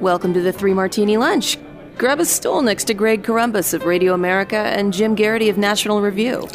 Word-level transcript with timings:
Welcome 0.00 0.34
to 0.34 0.40
the 0.40 0.52
Three 0.52 0.74
Martini 0.74 1.16
Lunch. 1.16 1.58
Grab 1.98 2.20
a 2.20 2.24
stool 2.24 2.62
next 2.62 2.84
to 2.84 2.94
Greg 2.94 3.22
Corombos 3.22 3.74
of 3.74 3.84
Radio 3.84 4.14
America 4.14 4.56
and 4.56 4.92
Jim 4.92 5.14
Geraghty 5.14 5.48
of 5.48 5.58
National 5.58 6.00
Review. 6.00 6.46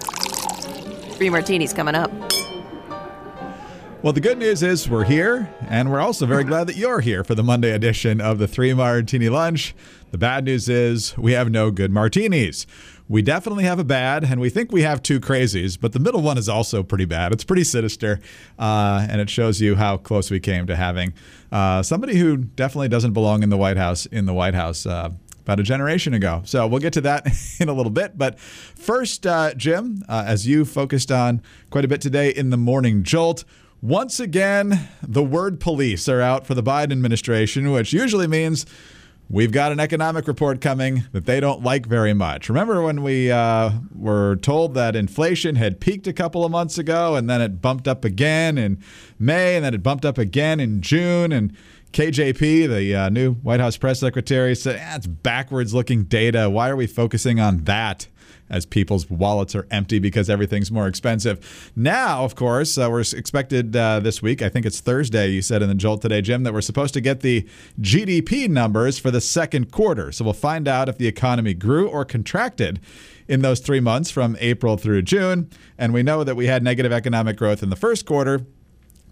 Three 1.11 1.29
martinis 1.29 1.71
coming 1.71 1.95
up. 1.95 2.11
Well, 4.01 4.13
the 4.13 4.21
good 4.21 4.37
news 4.37 4.61
is 4.61 4.87
we're 4.87 5.03
here, 5.05 5.51
and 5.67 5.91
we're 5.91 5.99
also 5.99 6.27
very 6.27 6.43
glad 6.43 6.67
that 6.67 6.75
you're 6.75 6.99
here 6.99 7.23
for 7.23 7.33
the 7.33 7.41
Monday 7.41 7.71
edition 7.71 8.21
of 8.21 8.37
the 8.37 8.47
Three 8.47 8.73
Martini 8.73 9.29
Lunch. 9.29 9.73
The 10.11 10.19
bad 10.19 10.45
news 10.45 10.69
is 10.69 11.17
we 11.17 11.31
have 11.31 11.49
no 11.49 11.71
good 11.71 11.91
martinis. 11.91 12.67
We 13.07 13.21
definitely 13.21 13.65
have 13.65 13.77
a 13.77 13.83
bad, 13.83 14.23
and 14.23 14.41
we 14.41 14.49
think 14.49 14.71
we 14.71 14.81
have 14.81 15.03
two 15.03 15.19
crazies, 15.19 15.79
but 15.79 15.93
the 15.93 15.99
middle 15.99 16.21
one 16.21 16.39
is 16.39 16.49
also 16.49 16.81
pretty 16.81 17.05
bad. 17.05 17.31
It's 17.31 17.43
pretty 17.43 17.63
sinister, 17.63 18.19
uh, 18.57 19.05
and 19.09 19.21
it 19.21 19.29
shows 19.29 19.61
you 19.61 19.75
how 19.75 19.97
close 19.97 20.31
we 20.31 20.39
came 20.39 20.65
to 20.65 20.75
having 20.75 21.13
uh, 21.51 21.83
somebody 21.83 22.17
who 22.17 22.37
definitely 22.37 22.87
doesn't 22.89 23.13
belong 23.13 23.43
in 23.43 23.49
the 23.49 23.57
White 23.57 23.77
House 23.77 24.07
in 24.07 24.25
the 24.25 24.33
White 24.33 24.55
House. 24.55 24.85
Uh, 24.85 25.11
about 25.41 25.59
a 25.59 25.63
generation 25.63 26.15
ago. 26.15 26.41
So 26.43 26.65
we'll 26.65 26.79
get 26.79 26.93
to 26.93 27.01
that 27.01 27.27
in 27.59 27.69
a 27.69 27.73
little 27.73 27.91
bit. 27.91 28.17
But 28.17 28.39
first, 28.39 29.27
uh, 29.27 29.53
Jim, 29.53 30.03
uh, 30.09 30.23
as 30.25 30.47
you 30.47 30.65
focused 30.65 31.11
on 31.11 31.39
quite 31.69 31.85
a 31.85 31.87
bit 31.87 32.01
today 32.01 32.31
in 32.31 32.49
the 32.49 32.57
morning 32.57 33.03
jolt, 33.03 33.43
once 33.79 34.19
again, 34.19 34.89
the 35.03 35.21
word 35.21 35.59
police 35.59 36.09
are 36.09 36.19
out 36.19 36.47
for 36.47 36.55
the 36.55 36.63
Biden 36.63 36.93
administration, 36.93 37.71
which 37.71 37.93
usually 37.93 38.25
means 38.25 38.65
we've 39.29 39.51
got 39.51 39.71
an 39.71 39.79
economic 39.79 40.27
report 40.27 40.61
coming 40.61 41.05
that 41.11 41.25
they 41.25 41.39
don't 41.39 41.63
like 41.63 41.85
very 41.85 42.13
much. 42.13 42.49
Remember 42.49 42.81
when 42.81 43.03
we 43.03 43.31
uh, 43.31 43.71
were 43.93 44.35
told 44.37 44.73
that 44.75 44.95
inflation 44.95 45.55
had 45.55 45.79
peaked 45.79 46.07
a 46.07 46.13
couple 46.13 46.45
of 46.45 46.51
months 46.51 46.77
ago 46.77 47.15
and 47.15 47.29
then 47.29 47.41
it 47.41 47.61
bumped 47.61 47.87
up 47.87 48.05
again 48.05 48.57
in 48.57 48.81
May 49.19 49.55
and 49.55 49.65
then 49.65 49.73
it 49.73 49.83
bumped 49.83 50.05
up 50.05 50.17
again 50.17 50.59
in 50.59 50.81
June 50.81 51.31
and 51.31 51.55
KJP, 51.93 52.67
the 52.67 52.95
uh, 52.95 53.09
new 53.09 53.35
White 53.35 53.61
House 53.61 53.77
press 53.77 54.01
secretary, 54.01 54.53
said 54.53 54.75
eh, 54.75 54.95
it's 54.97 55.07
backwards 55.07 55.73
looking 55.73 56.03
data. 56.03 56.49
Why 56.49 56.69
are 56.69 56.75
we 56.75 56.87
focusing 56.87 57.39
on 57.39 57.63
that? 57.63 58.07
As 58.49 58.65
people's 58.65 59.09
wallets 59.09 59.55
are 59.55 59.67
empty 59.71 59.97
because 59.97 60.29
everything's 60.29 60.71
more 60.71 60.87
expensive. 60.87 61.71
Now, 61.75 62.23
of 62.23 62.35
course, 62.35 62.77
uh, 62.77 62.87
we're 62.91 63.01
expected 63.01 63.75
uh, 63.75 63.99
this 63.99 64.21
week, 64.21 64.41
I 64.41 64.49
think 64.49 64.65
it's 64.65 64.79
Thursday, 64.79 65.29
you 65.29 65.41
said 65.41 65.61
in 65.61 65.69
the 65.69 65.75
Jolt 65.75 66.01
today, 66.01 66.21
Jim, 66.21 66.43
that 66.43 66.53
we're 66.53 66.61
supposed 66.61 66.93
to 66.93 67.01
get 67.01 67.21
the 67.21 67.47
GDP 67.81 68.47
numbers 68.47 68.99
for 68.99 69.09
the 69.09 69.21
second 69.21 69.71
quarter. 69.71 70.11
So 70.11 70.23
we'll 70.23 70.33
find 70.33 70.67
out 70.67 70.89
if 70.89 70.97
the 70.97 71.07
economy 71.07 71.53
grew 71.53 71.87
or 71.89 72.05
contracted 72.05 72.79
in 73.27 73.41
those 73.41 73.59
three 73.59 73.79
months 73.79 74.11
from 74.11 74.37
April 74.39 74.77
through 74.77 75.01
June. 75.01 75.49
And 75.77 75.93
we 75.93 76.03
know 76.03 76.23
that 76.23 76.35
we 76.35 76.47
had 76.47 76.63
negative 76.63 76.91
economic 76.91 77.37
growth 77.37 77.63
in 77.63 77.69
the 77.69 77.75
first 77.75 78.05
quarter. 78.05 78.45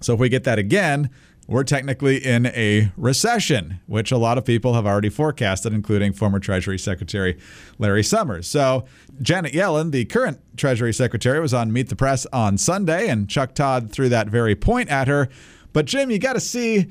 So 0.02 0.14
if 0.14 0.20
we 0.20 0.30
get 0.30 0.44
that 0.44 0.59
again, 0.59 1.09
we're 1.47 1.63
technically 1.63 2.17
in 2.17 2.45
a 2.47 2.91
recession, 2.95 3.80
which 3.88 4.11
a 4.11 4.17
lot 4.17 4.38
of 4.38 4.45
people 4.45 4.73
have 4.73 4.86
already 4.86 5.09
forecasted, 5.09 5.73
including 5.73 6.13
former 6.13 6.39
Treasury 6.39 6.80
Secretary 6.80 7.38
Larry 7.77 8.03
Summers. 8.03 8.47
So, 8.47 8.86
Janet 9.22 9.53
Yellen, 9.53 9.91
the 9.91 10.05
current 10.05 10.39
Treasury 10.55 10.94
Secretary, 10.94 11.39
was 11.39 11.53
on 11.53 11.73
Meet 11.73 11.89
the 11.89 11.95
Press 11.95 12.25
on 12.31 12.58
Sunday, 12.58 13.09
and 13.09 13.30
Chuck 13.30 13.53
Todd 13.55 13.91
threw 13.91 14.09
that 14.09 14.27
very 14.27 14.55
point 14.55 14.89
at 14.89 15.08
her. 15.08 15.30
But, 15.73 15.86
Jim, 15.86 16.11
you 16.11 16.19
got 16.19 16.33
to 16.33 16.39
see 16.39 16.88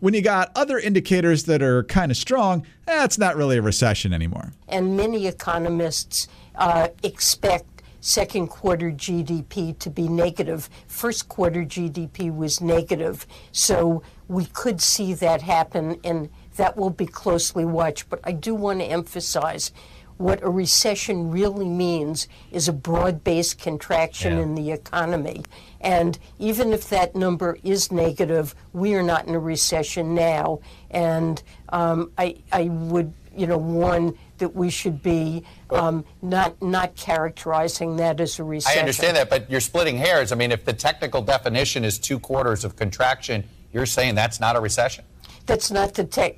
when 0.00 0.12
you 0.12 0.20
got 0.20 0.52
other 0.54 0.78
indicators 0.78 1.44
that 1.44 1.62
are 1.62 1.84
kind 1.84 2.10
of 2.10 2.16
strong, 2.18 2.66
eh, 2.86 3.08
not 3.18 3.36
really 3.36 3.56
a 3.56 3.62
recession 3.62 4.12
anymore. 4.12 4.52
And 4.68 4.96
many 4.96 5.26
economists 5.26 6.28
uh, 6.56 6.88
expect 7.02 7.73
second 8.04 8.48
quarter 8.48 8.90
GDP 8.90 9.78
to 9.78 9.88
be 9.88 10.08
negative. 10.08 10.68
First 10.86 11.26
quarter 11.30 11.64
GDP 11.64 12.34
was 12.34 12.60
negative. 12.60 13.26
So 13.50 14.02
we 14.28 14.44
could 14.44 14.82
see 14.82 15.14
that 15.14 15.40
happen, 15.40 15.98
and 16.04 16.28
that 16.56 16.76
will 16.76 16.90
be 16.90 17.06
closely 17.06 17.64
watched. 17.64 18.10
But 18.10 18.20
I 18.22 18.32
do 18.32 18.54
want 18.54 18.80
to 18.80 18.84
emphasize 18.84 19.72
what 20.18 20.42
a 20.42 20.50
recession 20.50 21.30
really 21.30 21.68
means 21.68 22.28
is 22.52 22.68
a 22.68 22.72
broad 22.74 23.24
based 23.24 23.58
contraction 23.58 24.36
yeah. 24.36 24.42
in 24.42 24.54
the 24.54 24.70
economy. 24.70 25.42
And 25.80 26.18
even 26.38 26.74
if 26.74 26.90
that 26.90 27.16
number 27.16 27.58
is 27.64 27.90
negative, 27.90 28.54
we 28.74 28.94
are 28.94 29.02
not 29.02 29.26
in 29.26 29.34
a 29.34 29.40
recession 29.40 30.14
now. 30.14 30.60
And 30.90 31.42
um, 31.70 32.12
I, 32.18 32.36
I 32.52 32.64
would, 32.64 33.14
you 33.34 33.46
know, 33.46 33.58
warn 33.58 34.16
that 34.44 34.54
we 34.54 34.68
should 34.68 35.02
be 35.02 35.42
um, 35.70 36.04
not 36.20 36.60
not 36.60 36.94
characterizing 36.96 37.96
that 37.96 38.20
as 38.20 38.38
a 38.38 38.44
recession. 38.44 38.78
I 38.78 38.80
understand 38.80 39.16
that, 39.16 39.30
but 39.30 39.50
you're 39.50 39.60
splitting 39.60 39.96
hairs. 39.96 40.32
I 40.32 40.34
mean, 40.34 40.52
if 40.52 40.66
the 40.66 40.74
technical 40.74 41.22
definition 41.22 41.82
is 41.82 41.98
two 41.98 42.18
quarters 42.20 42.62
of 42.62 42.76
contraction, 42.76 43.44
you're 43.72 43.86
saying 43.86 44.16
that's 44.16 44.40
not 44.40 44.54
a 44.54 44.60
recession. 44.60 45.06
That's 45.46 45.70
not 45.70 45.94
the 45.94 46.04
tech. 46.04 46.36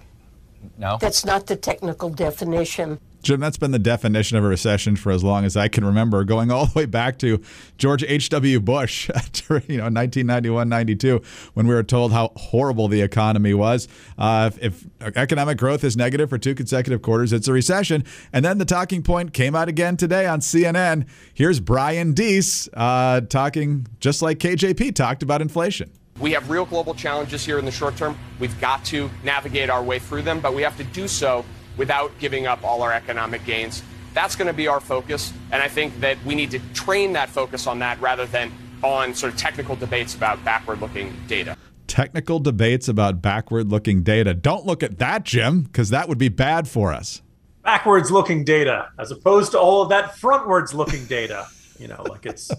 No. 0.78 0.98
That's 1.00 1.24
not 1.24 1.46
the 1.46 1.56
technical 1.56 2.08
definition. 2.08 3.00
Jim, 3.26 3.40
that's 3.40 3.56
been 3.56 3.72
the 3.72 3.78
definition 3.80 4.36
of 4.36 4.44
a 4.44 4.46
recession 4.46 4.94
for 4.94 5.10
as 5.10 5.24
long 5.24 5.44
as 5.44 5.56
I 5.56 5.66
can 5.66 5.84
remember, 5.84 6.22
going 6.22 6.52
all 6.52 6.66
the 6.66 6.78
way 6.78 6.86
back 6.86 7.18
to 7.18 7.42
George 7.76 8.04
H.W. 8.04 8.60
Bush, 8.60 9.08
you 9.50 9.78
know, 9.78 9.90
1991, 9.90 10.68
92, 10.68 11.20
when 11.54 11.66
we 11.66 11.74
were 11.74 11.82
told 11.82 12.12
how 12.12 12.30
horrible 12.36 12.86
the 12.86 13.02
economy 13.02 13.52
was. 13.52 13.88
Uh, 14.16 14.52
if, 14.54 14.62
if, 15.02 15.16
economic 15.16 15.58
growth 15.58 15.82
is 15.82 15.96
negative 15.96 16.30
for 16.30 16.38
two 16.38 16.54
consecutive 16.54 17.02
quarters, 17.02 17.32
it's 17.32 17.48
a 17.48 17.52
recession. 17.52 18.04
And 18.32 18.44
then 18.44 18.58
the 18.58 18.64
talking 18.64 19.02
point 19.02 19.32
came 19.32 19.56
out 19.56 19.68
again 19.68 19.96
today 19.96 20.28
on 20.28 20.38
CNN. 20.38 21.08
Here's 21.34 21.58
Brian 21.58 22.12
Deese 22.12 22.68
uh, 22.74 23.22
talking 23.22 23.88
just 23.98 24.22
like 24.22 24.38
KJP 24.38 24.94
talked 24.94 25.24
about 25.24 25.42
inflation. 25.42 25.90
We 26.20 26.30
have 26.30 26.48
real 26.48 26.64
global 26.64 26.94
challenges 26.94 27.44
here 27.44 27.58
in 27.58 27.64
the 27.64 27.72
short 27.72 27.96
term. 27.96 28.16
We've 28.38 28.58
got 28.60 28.84
to 28.86 29.10
navigate 29.24 29.68
our 29.68 29.82
way 29.82 29.98
through 29.98 30.22
them, 30.22 30.38
but 30.38 30.54
we 30.54 30.62
have 30.62 30.76
to 30.76 30.84
do 30.84 31.08
so 31.08 31.44
without 31.76 32.16
giving 32.18 32.46
up 32.46 32.64
all 32.64 32.82
our 32.82 32.92
economic 32.92 33.44
gains. 33.44 33.82
That's 34.14 34.34
going 34.34 34.46
to 34.46 34.54
be 34.54 34.66
our 34.66 34.80
focus. 34.80 35.32
And 35.52 35.62
I 35.62 35.68
think 35.68 36.00
that 36.00 36.16
we 36.24 36.34
need 36.34 36.50
to 36.52 36.58
train 36.72 37.12
that 37.12 37.28
focus 37.28 37.66
on 37.66 37.80
that 37.80 38.00
rather 38.00 38.26
than 38.26 38.52
on 38.82 39.14
sort 39.14 39.32
of 39.32 39.38
technical 39.38 39.76
debates 39.76 40.14
about 40.14 40.42
backward 40.44 40.80
looking 40.80 41.14
data. 41.26 41.56
Technical 41.86 42.40
debates 42.40 42.88
about 42.88 43.22
backward 43.22 43.70
looking 43.70 44.02
data. 44.02 44.34
Don't 44.34 44.66
look 44.66 44.82
at 44.82 44.98
that, 44.98 45.24
Jim, 45.24 45.62
because 45.62 45.90
that 45.90 46.08
would 46.08 46.18
be 46.18 46.28
bad 46.28 46.66
for 46.66 46.92
us. 46.92 47.22
Backwards 47.62 48.10
looking 48.10 48.44
data, 48.44 48.88
as 48.98 49.10
opposed 49.10 49.52
to 49.52 49.58
all 49.58 49.82
of 49.82 49.88
that 49.90 50.16
frontwards 50.16 50.72
looking 50.74 51.04
data. 51.08 51.46
You 51.78 51.88
know, 51.88 52.04
like 52.08 52.24
it's 52.26 52.50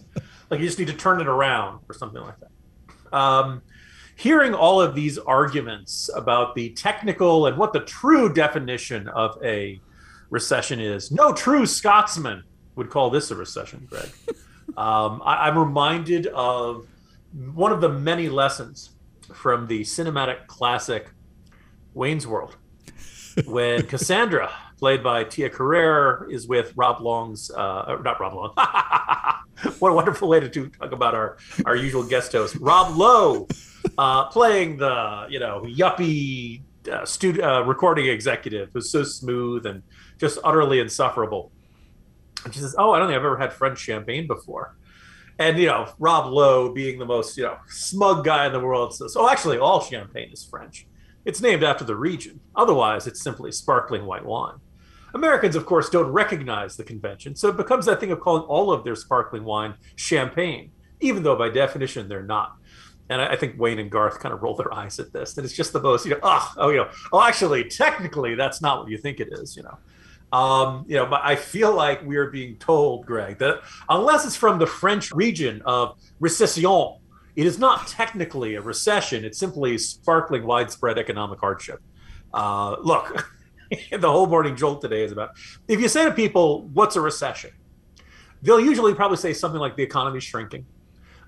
like 0.50 0.60
you 0.60 0.66
just 0.66 0.78
need 0.78 0.88
to 0.88 0.94
turn 0.94 1.20
it 1.20 1.28
around 1.28 1.80
or 1.90 1.96
something 1.96 2.22
like 2.22 2.36
that. 2.40 3.18
Um, 3.18 3.62
hearing 4.18 4.54
all 4.54 4.82
of 4.82 4.96
these 4.96 5.18
arguments 5.20 6.10
about 6.16 6.56
the 6.56 6.70
technical 6.72 7.46
and 7.46 7.58
what 7.58 7.72
the 7.72 7.82
true 7.82 8.34
definition 8.34 9.08
of 9.10 9.38
a 9.44 9.80
recession 10.30 10.80
is, 10.80 11.12
no 11.12 11.32
true 11.32 11.66
Scotsman 11.66 12.44
would 12.76 12.90
call 12.90 13.10
this 13.10 13.32
a 13.32 13.36
recession, 13.36 13.88
Greg. 13.90 14.10
um, 14.78 15.22
I, 15.24 15.48
I'm 15.48 15.58
reminded 15.58 16.28
of 16.28 16.88
one 17.54 17.72
of 17.72 17.80
the 17.80 17.90
many 17.90 18.28
lessons 18.28 18.92
from 19.34 19.68
the 19.68 19.82
cinematic 19.82 20.48
classic 20.48 21.12
Wayne's 21.94 22.26
World 22.26 22.58
when 23.46 23.84
Cassandra, 23.88 24.52
played 24.80 25.04
by 25.04 25.24
Tia 25.26 25.50
Carrere, 25.50 26.28
is 26.30 26.48
with 26.48 26.74
Rob 26.76 27.02
Long's, 27.02 27.52
uh, 27.52 27.98
not 28.04 28.20
Rob 28.20 28.34
Long. 28.34 28.54
what 29.80 29.90
a 29.90 29.94
wonderful 29.94 30.28
way 30.28 30.40
to 30.40 30.70
talk 30.70 30.92
about 30.92 31.14
our, 31.14 31.38
our 31.66 31.76
usual 31.76 32.04
guest 32.04 32.32
host, 32.32 32.56
Rob 32.60 32.96
Lowe, 32.98 33.48
uh, 33.98 34.26
playing 34.26 34.78
the 34.78 35.28
you 35.30 35.40
know 35.40 35.64
yuppie 35.66 36.62
uh, 36.92 37.06
studio 37.06 37.46
uh, 37.46 37.62
recording 37.62 38.08
executive 38.08 38.70
who's 38.74 38.90
so 38.90 39.04
smooth 39.04 39.66
and 39.66 39.84
just 40.18 40.40
utterly 40.44 40.80
insufferable. 40.80 41.52
And 42.46 42.54
she 42.54 42.60
says, 42.60 42.76
"Oh, 42.78 42.92
I 42.92 43.00
don't 43.00 43.08
think 43.08 43.18
I've 43.18 43.26
ever 43.26 43.38
had 43.38 43.54
French 43.54 43.80
champagne 43.80 44.28
before." 44.28 44.76
And 45.40 45.58
you 45.60 45.68
know, 45.68 45.90
Rob 46.00 46.32
Lowe, 46.32 46.74
being 46.74 47.00
the 47.00 47.06
most 47.06 47.38
you 47.38 47.44
know 47.44 47.58
smug 47.68 48.24
guy 48.24 48.46
in 48.46 48.54
the 48.54 48.60
world, 48.60 48.96
says, 48.96 49.16
"Oh, 49.18 49.30
actually, 49.30 49.58
all 49.58 49.82
champagne 49.82 50.32
is 50.32 50.44
French. 50.44 50.88
It's 51.26 51.42
named 51.42 51.64
after 51.64 51.84
the 51.84 51.96
region. 51.96 52.40
Otherwise, 52.56 53.08
it's 53.08 53.22
simply 53.22 53.52
sparkling 53.52 54.06
white 54.06 54.26
wine." 54.26 54.56
Americans, 55.14 55.56
of 55.56 55.66
course, 55.66 55.90
don't 55.90 56.12
recognize 56.12 56.76
the 56.76 56.84
convention, 56.84 57.36
so 57.36 57.50
it 57.50 57.58
becomes 57.58 57.86
that 57.86 58.00
thing 58.00 58.12
of 58.12 58.20
calling 58.20 58.44
all 58.44 58.72
of 58.72 58.84
their 58.84 58.96
sparkling 58.96 59.44
wine 59.44 59.74
champagne, 59.96 60.72
even 61.00 61.24
though 61.24 61.36
by 61.36 61.50
definition 61.50 62.08
they're 62.08 62.24
not 62.24 62.58
and 63.10 63.22
I, 63.22 63.36
think 63.36 63.58
Wayne 63.58 63.80
and 63.80 63.90
Garth 63.90 64.20
kind 64.20 64.34
of 64.34 64.44
roll 64.44 64.56
their 64.56 64.74
eyes 64.74 65.00
at 65.00 65.14
this. 65.14 65.38
And 65.38 65.46
it's 65.46 65.56
just 65.56 65.72
the 65.72 65.82
most, 65.82 66.06
you 66.06 66.12
know, 66.12 66.20
oh, 66.24 66.54
oh, 66.58 66.70
you 66.70 66.78
know, 66.78 66.90
oh, 67.14 67.22
actually, 67.22 67.64
technically, 67.64 68.36
that's 68.36 68.62
not 68.62 68.80
what 68.80 68.90
you 68.90 68.98
think 68.98 69.20
it 69.20 69.30
is, 69.32 69.56
you 69.56 69.64
know. 69.64 69.78
Um, 70.38 70.84
you 70.90 70.98
know, 70.98 71.06
but 71.06 71.22
I 71.24 71.38
feel 71.38 71.74
like 71.74 72.04
we 72.06 72.18
are 72.18 72.30
being 72.30 72.58
told, 72.58 73.06
Greg, 73.06 73.40
that 73.40 73.62
unless 73.88 74.26
it's 74.26 74.36
from 74.36 74.60
the 74.60 74.68
French 74.68 75.12
region 75.14 75.62
of 75.66 75.98
recession, 76.20 76.66
it 77.38 77.46
is 77.46 77.58
not 77.58 77.88
technically 77.88 78.56
a 78.56 78.62
recession. 78.62 79.24
It's 79.24 79.38
simply 79.38 79.78
sparkling, 79.78 80.46
widespread 80.46 80.98
economic 80.98 81.40
hardship. 81.40 81.80
Uh, 82.34 82.76
look, 82.82 83.32
the 83.92 84.12
whole 84.12 84.28
morning 84.28 84.58
jolt 84.58 84.82
today 84.82 85.04
is 85.04 85.14
about 85.14 85.30
if 85.70 85.80
you 85.80 85.88
say 85.88 86.04
to 86.04 86.12
people, 86.12 86.68
"What's 86.74 86.98
a 86.98 87.02
recession?" 87.02 87.52
They'll 88.42 88.60
usually 88.60 88.94
probably 88.94 89.18
say 89.18 89.34
something 89.34 89.62
like 89.62 89.78
the 89.78 89.84
economy's 89.84 90.24
shrinking 90.24 90.66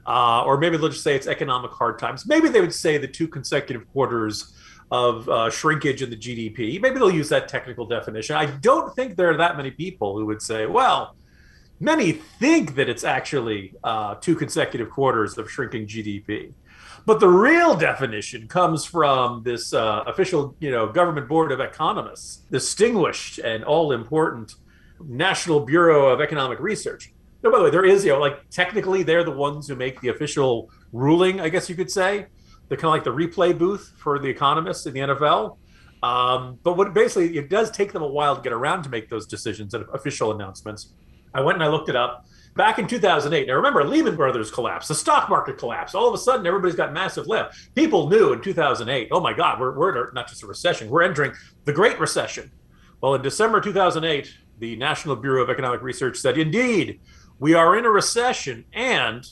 Uh, 0.09 0.43
or 0.43 0.57
maybe 0.57 0.75
they'll 0.75 0.89
just 0.89 1.03
say 1.03 1.15
it's 1.15 1.27
economic 1.27 1.69
hard 1.69 1.99
times. 1.99 2.25
Maybe 2.25 2.49
they 2.49 2.61
would 2.61 2.73
say 2.73 2.97
the 2.97 3.07
two 3.07 3.27
consecutive 3.27 3.87
quarters 3.91 4.55
of 4.89 5.29
uh, 5.29 5.51
shrinkage 5.51 6.01
in 6.01 6.09
the 6.09 6.17
GDP. 6.17 6.81
Maybe 6.81 6.97
they'll 6.97 7.11
use 7.11 7.29
that 7.29 7.47
technical 7.47 7.85
definition. 7.85 8.35
I 8.35 8.47
don't 8.47 8.95
think 8.95 9.15
there 9.15 9.29
are 9.29 9.37
that 9.37 9.55
many 9.55 9.69
people 9.69 10.17
who 10.17 10.25
would 10.25 10.41
say, 10.41 10.65
well, 10.65 11.15
many 11.79 12.13
think 12.13 12.73
that 12.73 12.89
it's 12.89 13.03
actually 13.03 13.75
uh, 13.83 14.15
two 14.15 14.35
consecutive 14.35 14.89
quarters 14.89 15.37
of 15.37 15.47
shrinking 15.47 15.85
GDP. 15.85 16.53
But 17.05 17.19
the 17.19 17.29
real 17.29 17.75
definition 17.75 18.47
comes 18.47 18.85
from 18.85 19.43
this 19.43 19.75
uh, 19.75 20.03
official, 20.07 20.55
you 20.59 20.71
know, 20.71 20.87
government 20.87 21.27
board 21.27 21.51
of 21.51 21.59
economists, 21.59 22.37
distinguished 22.49 23.37
and 23.37 23.63
all 23.63 23.91
important 23.91 24.55
National 24.99 25.59
Bureau 25.59 26.07
of 26.07 26.19
Economic 26.19 26.59
Research. 26.59 27.13
No, 27.41 27.51
by 27.51 27.59
the 27.59 27.63
way, 27.65 27.69
there 27.69 27.85
is, 27.85 28.03
you 28.03 28.11
know, 28.11 28.19
like 28.19 28.49
technically 28.49 29.03
they're 29.03 29.23
the 29.23 29.31
ones 29.31 29.67
who 29.67 29.75
make 29.75 30.01
the 30.01 30.09
official 30.09 30.69
ruling, 30.91 31.39
I 31.39 31.49
guess 31.49 31.69
you 31.69 31.75
could 31.75 31.89
say. 31.89 32.27
They're 32.67 32.77
kind 32.77 32.85
of 32.85 32.91
like 32.91 33.03
the 33.03 33.13
replay 33.13 33.57
booth 33.57 33.93
for 33.97 34.19
the 34.19 34.27
economists 34.27 34.85
in 34.85 34.93
the 34.93 34.99
NFL. 34.99 35.57
Um, 36.03 36.59
but 36.63 36.77
what 36.77 36.93
basically 36.93 37.37
it 37.37 37.49
does 37.49 37.71
take 37.71 37.91
them 37.91 38.03
a 38.03 38.07
while 38.07 38.35
to 38.35 38.41
get 38.41 38.53
around 38.53 38.83
to 38.83 38.89
make 38.89 39.09
those 39.09 39.25
decisions 39.25 39.73
and 39.73 39.85
official 39.93 40.31
announcements. 40.31 40.93
I 41.33 41.41
went 41.41 41.57
and 41.57 41.63
I 41.63 41.67
looked 41.67 41.89
it 41.89 41.95
up 41.95 42.25
back 42.55 42.79
in 42.79 42.87
2008. 42.87 43.47
Now 43.47 43.53
remember, 43.53 43.83
Lehman 43.83 44.15
Brothers 44.15 44.51
collapsed, 44.51 44.87
the 44.87 44.95
stock 44.95 45.29
market 45.29 45.57
collapsed. 45.57 45.95
All 45.95 46.07
of 46.07 46.13
a 46.13 46.17
sudden, 46.17 46.45
everybody's 46.45 46.75
got 46.75 46.93
massive 46.93 47.27
lift. 47.27 47.73
People 47.75 48.09
knew 48.09 48.33
in 48.33 48.41
2008, 48.41 49.09
oh 49.11 49.19
my 49.19 49.33
God, 49.33 49.59
we're, 49.59 49.77
we're 49.77 50.11
not 50.11 50.27
just 50.27 50.43
a 50.43 50.47
recession, 50.47 50.89
we're 50.89 51.03
entering 51.03 51.33
the 51.65 51.73
Great 51.73 51.99
Recession. 51.99 52.51
Well, 53.01 53.15
in 53.15 53.21
December 53.21 53.61
2008, 53.61 54.33
the 54.59 54.75
National 54.75 55.15
Bureau 55.15 55.41
of 55.41 55.49
Economic 55.49 55.81
Research 55.81 56.17
said, 56.17 56.37
indeed, 56.37 56.99
we 57.39 57.53
are 57.53 57.77
in 57.77 57.85
a 57.85 57.89
recession, 57.89 58.65
and 58.73 59.25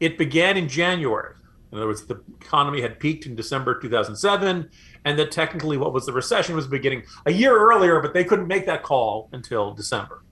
it 0.00 0.18
began 0.18 0.56
in 0.56 0.68
January. 0.68 1.34
In 1.70 1.78
other 1.78 1.86
words, 1.86 2.06
the 2.06 2.22
economy 2.40 2.80
had 2.80 2.98
peaked 2.98 3.26
in 3.26 3.34
December 3.34 3.78
2007, 3.78 4.70
and 5.04 5.18
that 5.18 5.30
technically 5.30 5.76
what 5.76 5.92
was 5.92 6.06
the 6.06 6.12
recession 6.12 6.56
was 6.56 6.66
beginning 6.66 7.02
a 7.26 7.32
year 7.32 7.58
earlier, 7.58 8.00
but 8.00 8.14
they 8.14 8.24
couldn't 8.24 8.46
make 8.46 8.64
that 8.66 8.82
call 8.82 9.28
until 9.32 9.74
December. 9.74 10.22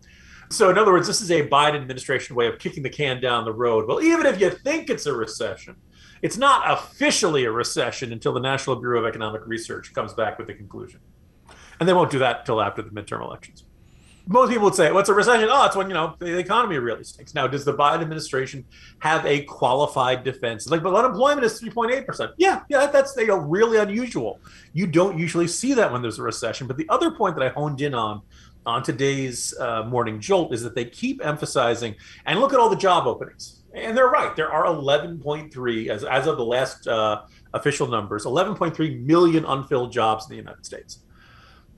So, 0.50 0.70
in 0.70 0.78
other 0.78 0.92
words, 0.92 1.06
this 1.06 1.20
is 1.20 1.30
a 1.30 1.46
Biden 1.48 1.80
administration 1.80 2.36
way 2.36 2.46
of 2.46 2.58
kicking 2.58 2.82
the 2.82 2.90
can 2.90 3.20
down 3.20 3.44
the 3.44 3.52
road. 3.52 3.88
Well, 3.88 4.02
even 4.02 4.26
if 4.26 4.40
you 4.40 4.50
think 4.50 4.88
it's 4.88 5.06
a 5.06 5.12
recession, 5.12 5.76
it's 6.20 6.36
not 6.36 6.70
officially 6.70 7.44
a 7.44 7.50
recession 7.50 8.12
until 8.12 8.32
the 8.32 8.40
National 8.40 8.76
Bureau 8.76 9.00
of 9.00 9.06
Economic 9.06 9.46
Research 9.46 9.92
comes 9.92 10.12
back 10.12 10.38
with 10.38 10.46
the 10.46 10.54
conclusion. 10.54 11.00
And 11.80 11.88
they 11.88 11.92
won't 11.92 12.10
do 12.10 12.18
that 12.20 12.40
until 12.40 12.60
after 12.60 12.82
the 12.82 12.90
midterm 12.90 13.22
elections 13.22 13.64
most 14.26 14.50
people 14.50 14.64
would 14.64 14.74
say, 14.74 14.92
"What's 14.92 15.08
a 15.08 15.14
recession?" 15.14 15.48
Oh, 15.50 15.66
it's 15.66 15.76
when 15.76 15.88
you 15.88 15.94
know 15.94 16.14
the 16.18 16.38
economy 16.38 16.78
really 16.78 17.04
stinks. 17.04 17.34
Now, 17.34 17.46
does 17.46 17.64
the 17.64 17.74
Biden 17.74 18.02
administration 18.02 18.64
have 19.00 19.24
a 19.26 19.42
qualified 19.42 20.22
defense? 20.24 20.68
Like, 20.68 20.82
but 20.82 20.94
unemployment 20.94 21.44
is 21.44 21.58
three 21.58 21.70
point 21.70 21.92
eight 21.92 22.06
percent. 22.06 22.32
Yeah, 22.36 22.60
yeah, 22.68 22.86
that's 22.86 23.16
you 23.16 23.26
know 23.26 23.38
really 23.38 23.78
unusual. 23.78 24.40
You 24.72 24.86
don't 24.86 25.18
usually 25.18 25.48
see 25.48 25.74
that 25.74 25.92
when 25.92 26.02
there's 26.02 26.18
a 26.18 26.22
recession. 26.22 26.66
But 26.66 26.76
the 26.76 26.88
other 26.88 27.10
point 27.10 27.36
that 27.36 27.44
I 27.44 27.48
honed 27.48 27.80
in 27.80 27.94
on 27.94 28.22
on 28.64 28.82
today's 28.82 29.58
uh, 29.58 29.82
morning 29.84 30.20
jolt 30.20 30.54
is 30.54 30.62
that 30.62 30.74
they 30.74 30.84
keep 30.84 31.24
emphasizing 31.24 31.96
and 32.26 32.38
look 32.38 32.52
at 32.52 32.60
all 32.60 32.68
the 32.68 32.76
job 32.76 33.06
openings, 33.06 33.62
and 33.74 33.96
they're 33.96 34.08
right. 34.08 34.36
There 34.36 34.52
are 34.52 34.66
eleven 34.66 35.18
point 35.18 35.52
three 35.52 35.90
as 35.90 36.04
as 36.04 36.26
of 36.26 36.36
the 36.36 36.44
last 36.44 36.86
uh, 36.86 37.22
official 37.54 37.88
numbers, 37.88 38.24
eleven 38.24 38.54
point 38.54 38.76
three 38.76 38.98
million 38.98 39.44
unfilled 39.44 39.90
jobs 39.92 40.26
in 40.26 40.30
the 40.30 40.36
United 40.36 40.64
States. 40.64 41.00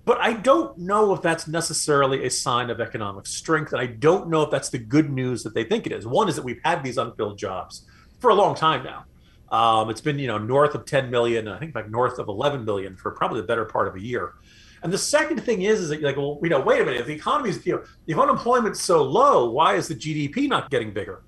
But 0.04 0.20
I 0.20 0.34
don't 0.34 0.76
know 0.76 1.14
if 1.14 1.22
that's 1.22 1.48
necessarily 1.48 2.26
a 2.26 2.30
sign 2.30 2.68
of 2.68 2.80
economic 2.80 3.26
strength. 3.26 3.72
And 3.72 3.80
I 3.80 3.86
don't 3.86 4.28
know 4.28 4.42
if 4.42 4.50
that's 4.50 4.68
the 4.68 4.78
good 4.78 5.10
news 5.10 5.42
that 5.44 5.54
they 5.54 5.64
think 5.64 5.86
it 5.86 5.92
is. 5.92 6.06
One 6.06 6.28
is 6.28 6.36
that 6.36 6.44
we've 6.44 6.60
had 6.62 6.84
these 6.84 6.98
unfilled 6.98 7.38
jobs 7.38 7.86
for 8.20 8.30
a 8.30 8.34
long 8.34 8.54
time 8.54 8.84
now. 8.84 9.04
Um, 9.50 9.88
it's 9.88 10.00
been, 10.00 10.18
you 10.18 10.26
know, 10.26 10.38
north 10.38 10.74
of 10.74 10.84
10 10.84 11.10
million, 11.10 11.48
I 11.48 11.58
think 11.58 11.74
like 11.74 11.90
north 11.90 12.18
of 12.18 12.28
11 12.28 12.64
million 12.64 12.96
for 12.96 13.12
probably 13.12 13.40
the 13.40 13.46
better 13.46 13.64
part 13.64 13.88
of 13.88 13.94
a 13.94 14.00
year. 14.00 14.34
And 14.82 14.92
the 14.92 14.98
second 14.98 15.42
thing 15.42 15.62
is, 15.62 15.80
is 15.80 15.88
that 15.88 16.02
like, 16.02 16.16
well, 16.16 16.38
you 16.42 16.50
know, 16.50 16.60
wait 16.60 16.82
a 16.82 16.84
minute, 16.84 17.00
if 17.00 17.06
the 17.06 17.14
economy 17.14 17.50
is, 17.50 17.64
you 17.64 17.76
know, 17.76 17.84
if 18.06 18.18
unemployment's 18.18 18.82
so 18.82 19.02
low, 19.02 19.50
why 19.50 19.76
is 19.76 19.88
the 19.88 19.94
GDP 19.94 20.48
not 20.48 20.70
getting 20.70 20.92
bigger? 20.92 21.22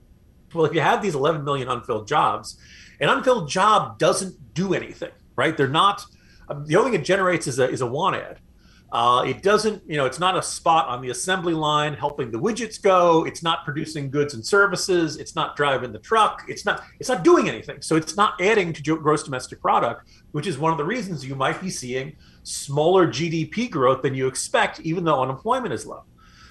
Well, 0.52 0.66
if 0.66 0.74
you 0.74 0.80
have 0.80 1.02
these 1.02 1.14
11 1.14 1.44
million 1.44 1.68
unfilled 1.68 2.06
jobs, 2.06 2.58
an 3.00 3.08
unfilled 3.08 3.48
job 3.48 3.98
doesn't 3.98 4.54
do 4.54 4.74
anything, 4.74 5.12
right? 5.36 5.56
They're 5.56 5.68
not, 5.68 6.04
um, 6.48 6.66
the 6.66 6.76
only 6.76 6.90
thing 6.90 7.00
it 7.00 7.04
generates 7.04 7.46
is 7.46 7.58
a, 7.58 7.68
is 7.68 7.80
a 7.80 7.86
want 7.86 8.16
ad. 8.16 8.40
Uh, 8.92 9.24
it 9.26 9.42
doesn't, 9.42 9.82
you 9.88 9.96
know, 9.96 10.06
it's 10.06 10.20
not 10.20 10.36
a 10.36 10.42
spot 10.42 10.86
on 10.86 11.02
the 11.02 11.10
assembly 11.10 11.52
line 11.52 11.92
helping 11.92 12.30
the 12.30 12.38
widgets 12.38 12.80
go. 12.80 13.24
It's 13.24 13.42
not 13.42 13.64
producing 13.64 14.10
goods 14.10 14.34
and 14.34 14.46
services. 14.46 15.16
It's 15.16 15.34
not 15.34 15.56
driving 15.56 15.92
the 15.92 15.98
truck. 15.98 16.44
It's 16.48 16.64
not. 16.64 16.84
It's 17.00 17.08
not 17.08 17.24
doing 17.24 17.48
anything. 17.48 17.82
So 17.82 17.96
it's 17.96 18.16
not 18.16 18.40
adding 18.40 18.72
to 18.72 18.96
gross 18.96 19.24
domestic 19.24 19.60
product, 19.60 20.08
which 20.30 20.46
is 20.46 20.56
one 20.56 20.70
of 20.70 20.78
the 20.78 20.84
reasons 20.84 21.26
you 21.26 21.34
might 21.34 21.60
be 21.60 21.68
seeing 21.68 22.16
smaller 22.44 23.08
GDP 23.08 23.68
growth 23.68 24.02
than 24.02 24.14
you 24.14 24.28
expect, 24.28 24.78
even 24.80 25.02
though 25.04 25.20
unemployment 25.20 25.74
is 25.74 25.84
low. 25.84 26.04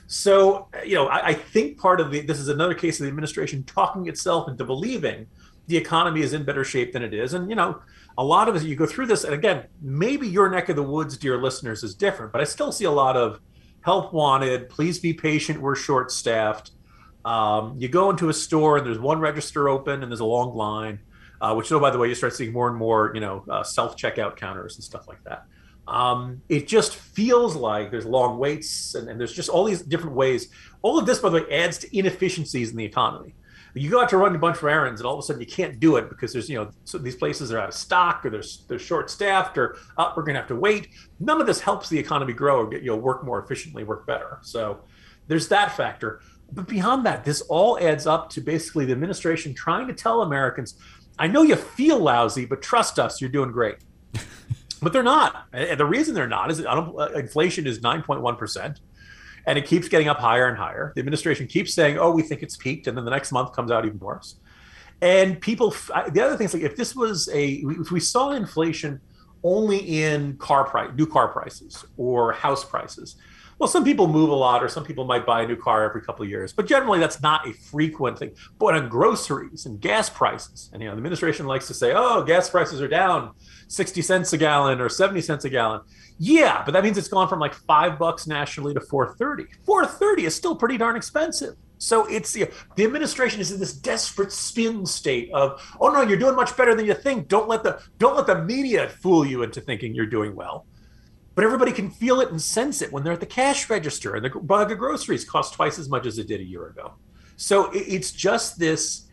So, 0.07 0.67
you 0.85 0.95
know, 0.95 1.07
I, 1.07 1.27
I 1.27 1.33
think 1.33 1.77
part 1.77 2.01
of 2.01 2.11
the 2.11 2.19
this 2.19 2.39
is 2.39 2.49
another 2.49 2.75
case 2.75 2.99
of 2.99 3.05
the 3.05 3.09
administration 3.09 3.63
talking 3.63 4.07
itself 4.07 4.49
into 4.49 4.65
believing 4.65 5.25
the 5.67 5.77
economy 5.77 6.21
is 6.21 6.33
in 6.33 6.43
better 6.43 6.63
shape 6.63 6.93
than 6.93 7.01
it 7.01 7.13
is, 7.13 7.33
and 7.33 7.49
you 7.49 7.55
know 7.55 7.81
a 8.17 8.23
lot 8.23 8.47
of 8.47 8.56
it, 8.56 8.63
you 8.63 8.75
go 8.75 8.85
through 8.85 9.07
this, 9.07 9.23
and 9.23 9.33
again, 9.33 9.65
maybe 9.81 10.27
your 10.27 10.50
neck 10.50 10.69
of 10.69 10.75
the 10.75 10.83
woods, 10.83 11.17
dear 11.17 11.41
listeners, 11.41 11.83
is 11.83 11.94
different, 11.95 12.31
but 12.31 12.41
I 12.41 12.45
still 12.45 12.71
see 12.71 12.85
a 12.85 12.91
lot 12.91 13.17
of 13.17 13.39
help 13.81 14.13
wanted. 14.13 14.69
Please 14.69 15.00
be 15.00 15.13
patient. 15.13 15.62
We're 15.62 15.75
short 15.75 16.12
staffed. 16.12 16.71
Um, 17.25 17.75
you 17.77 17.88
go 17.88 18.09
into 18.09 18.29
a 18.29 18.33
store 18.33 18.77
and 18.77 18.85
there's 18.85 19.00
one 19.00 19.19
register 19.19 19.67
open 19.67 20.01
and 20.01 20.12
there's 20.12 20.21
a 20.21 20.25
long 20.25 20.56
line, 20.56 21.00
uh, 21.41 21.53
which, 21.56 21.71
oh, 21.71 21.79
by 21.79 21.91
the 21.91 21.97
way, 21.97 22.07
you 22.07 22.15
start 22.15 22.33
seeing 22.33 22.53
more 22.53 22.69
and 22.69 22.77
more, 22.77 23.12
you 23.13 23.21
know, 23.21 23.44
uh, 23.50 23.63
self 23.63 23.97
checkout 23.97 24.38
counters 24.38 24.75
and 24.75 24.83
stuff 24.83 25.07
like 25.07 25.23
that. 25.25 25.45
Um, 25.88 26.41
it 26.50 26.68
just 26.68 26.95
feels 26.95 27.56
like 27.56 27.91
there's 27.91 28.06
long 28.06 28.39
waits 28.39 28.95
and, 28.95 29.09
and 29.09 29.19
there's 29.19 29.33
just 29.33 29.50
all 29.50 29.63
these 29.63 29.81
different 29.81 30.15
ways. 30.15 30.50
All 30.81 30.97
of 30.97 31.06
this, 31.06 31.19
by 31.19 31.29
the 31.29 31.44
way, 31.44 31.51
adds 31.51 31.77
to 31.79 31.97
inefficiencies 31.97 32.71
in 32.71 32.77
the 32.77 32.85
economy 32.85 33.35
you 33.81 33.89
go 33.89 34.01
out 34.01 34.10
to 34.10 34.18
run 34.18 34.33
a 34.33 34.39
bunch 34.39 34.57
of 34.57 34.63
errands 34.63 35.01
and 35.01 35.07
all 35.07 35.16
of 35.16 35.19
a 35.19 35.24
sudden 35.24 35.42
you 35.42 35.48
can't 35.48 35.80
do 35.80 35.98
it 35.98 36.10
because 36.10 36.31
there's 36.31 36.50
you 36.50 36.56
know 36.56 36.69
so 36.86 36.98
these 36.98 37.16
places 37.16 37.51
are 37.51 37.60
out 37.60 37.69
of 37.69 37.74
stock 37.74 38.25
or 38.25 38.30
they're, 38.30 38.44
they're 38.68 38.80
short 38.80 39.10
staffed 39.10 39.57
or 39.57 39.77
oh, 39.98 40.13
we're 40.16 40.24
going 40.24 40.33
to 40.33 40.39
have 40.39 40.48
to 40.48 40.56
wait. 40.56 40.88
None 41.19 41.42
of 41.42 41.48
this 41.48 41.60
helps 41.60 41.89
the 41.89 42.00
economy 42.00 42.33
grow 42.33 42.62
or 42.62 42.68
get 42.68 42.81
you 42.81 42.92
know 42.92 42.95
work 42.95 43.25
more 43.25 43.44
efficiently 43.44 43.83
work 43.83 44.07
better. 44.07 44.39
So 44.42 44.80
there's 45.27 45.48
that 45.50 45.75
factor. 45.75 46.22
But 46.51 46.68
beyond 46.68 47.06
that 47.06 47.25
this 47.25 47.42
all 47.42 47.77
adds 47.80 48.07
up 48.07 48.30
to 48.31 48.42
basically 48.42 48.86
the 48.86 48.94
administration 48.94 49.54
trying 49.54 49.88
to 49.88 49.94
tell 49.94 50.21
americans 50.21 50.75
i 51.18 51.25
know 51.25 51.42
you 51.42 51.56
feel 51.56 51.98
lousy 51.98 52.45
but 52.45 52.62
trust 52.62 53.00
us 53.00 53.19
you're 53.19 53.30
doing 53.30 53.51
great. 53.51 53.78
But 54.81 54.94
they're 54.94 55.04
not. 55.04 55.48
And 55.54 55.80
the 55.80 55.86
reason 55.86 56.14
they're 56.14 56.28
not 56.28 56.52
is 56.52 56.57
that 56.59 56.68
uh, 56.69 57.09
inflation 57.16 57.66
is 57.66 57.80
9.1% 57.80 58.80
and 59.45 59.57
it 59.57 59.66
keeps 59.66 59.87
getting 59.87 60.07
up 60.07 60.19
higher 60.19 60.47
and 60.47 60.57
higher. 60.57 60.92
The 60.95 60.99
administration 60.99 61.47
keeps 61.47 61.73
saying, 61.73 61.97
"Oh, 61.97 62.11
we 62.11 62.23
think 62.23 62.44
it's 62.44 62.57
peaked," 62.57 62.87
and 62.87 62.97
then 62.97 63.06
the 63.06 63.11
next 63.11 63.31
month 63.31 63.54
comes 63.54 63.71
out 63.71 63.85
even 63.85 63.99
worse. 63.99 64.35
And 65.02 65.40
people, 65.40 65.75
the 66.11 66.21
other 66.21 66.37
thing 66.37 66.45
is 66.45 66.54
like 66.54 66.64
if 66.64 66.75
this 66.75 66.95
was 66.95 67.30
a, 67.30 67.64
if 67.66 67.92
we 67.92 67.99
saw 67.99 68.31
inflation 68.31 69.02
only 69.44 69.78
in 70.04 70.37
car 70.37 70.64
price, 70.64 70.92
new 70.95 71.06
car 71.06 71.28
prices 71.28 71.85
or 71.97 72.31
house 72.31 72.64
prices, 72.64 73.18
well, 73.59 73.68
some 73.68 73.83
people 73.83 74.07
move 74.07 74.30
a 74.30 74.35
lot, 74.35 74.64
or 74.64 74.68
some 74.68 74.83
people 74.83 75.06
might 75.06 75.26
buy 75.26 75.44
a 75.44 75.47
new 75.47 75.56
car 75.56 75.83
every 75.83 76.02
couple 76.02 76.24
of 76.24 76.30
years, 76.30 76.52
but 76.52 76.68
generally 76.68 77.00
that's 77.00 77.21
not 77.21 77.47
a 77.47 77.54
frequent 77.54 78.19
thing. 78.19 78.31
But 78.59 78.76
on 78.76 78.90
groceries 78.90 79.66
and 79.66 79.80
gas 79.80 80.09
prices, 80.09 80.69
and 80.74 80.81
you 80.81 80.90
know, 80.90 80.95
the 80.95 80.97
administration 80.97 81.45
likes 81.45 81.68
to 81.68 81.74
say, 81.74 81.94
"Oh, 81.95 82.24
gas 82.24 82.50
prices 82.50 82.81
are 82.81 82.88
down 82.88 83.31
60 83.68 84.02
cents 84.02 84.33
a 84.33 84.38
gallon 84.38 84.81
or 84.81 84.90
70 84.90 85.21
cents 85.21 85.45
a 85.45 85.50
gallon." 85.50 85.81
Yeah, 86.18 86.64
but 86.66 86.71
that 86.71 86.83
means 86.83 86.97
it's 86.97 87.07
gone 87.07 87.28
from 87.28 87.40
like 87.40 87.54
five 87.54 88.00
bucks 88.00 88.28
nationally 88.28 88.74
to 88.74 88.81
430. 88.81 89.52
430 89.66 90.26
is 90.26 90.35
still 90.35 90.56
pretty 90.56 90.78
darn 90.78 90.95
expensive. 90.95 91.56
So 91.78 92.06
it's 92.06 92.31
the, 92.31 92.50
the 92.76 92.85
administration 92.85 93.42
is 93.42 93.52
in 93.52 93.59
this 93.59 93.74
desperate 93.74 94.31
spin 94.31 94.85
state 94.85 95.30
of, 95.33 95.62
oh 95.80 95.90
no, 95.90 96.02
you're 96.02 96.18
doing 96.18 96.35
much 96.35 96.56
better 96.56 96.74
than 96.74 96.85
you 96.85 96.94
think. 96.94 97.28
Don't 97.28 97.50
let 97.50 97.64
the 97.64 97.81
don't 98.00 98.16
let 98.16 98.28
the 98.28 98.44
media 98.44 98.88
fool 98.90 99.26
you 99.26 99.44
into 99.44 99.62
thinking 99.62 99.94
you're 99.94 100.06
doing 100.06 100.35
well. 100.35 100.66
But 101.35 101.44
everybody 101.44 101.73
can 101.73 101.92
feel 101.92 102.21
it 102.21 102.31
and 102.31 102.42
sense 102.42 102.81
it 102.81 102.92
when 102.92 103.04
they're 103.04 103.13
at 103.13 103.19
the 103.19 103.25
cash 103.25 103.69
register 103.69 104.15
and 104.15 104.25
the 104.25 104.30
bag 104.39 104.71
of 104.71 104.77
groceries 104.77 105.25
cost 105.25 105.54
twice 105.54 105.77
as 105.77 105.89
much 105.89 106.06
as 106.06 106.18
it 106.18 106.27
did 106.27 106.39
a 106.39 106.45
year 106.45 106.68
ago. 106.68 106.94
So 107.35 107.69
it's 107.73 108.11
just 108.11 108.57
this 108.57 109.06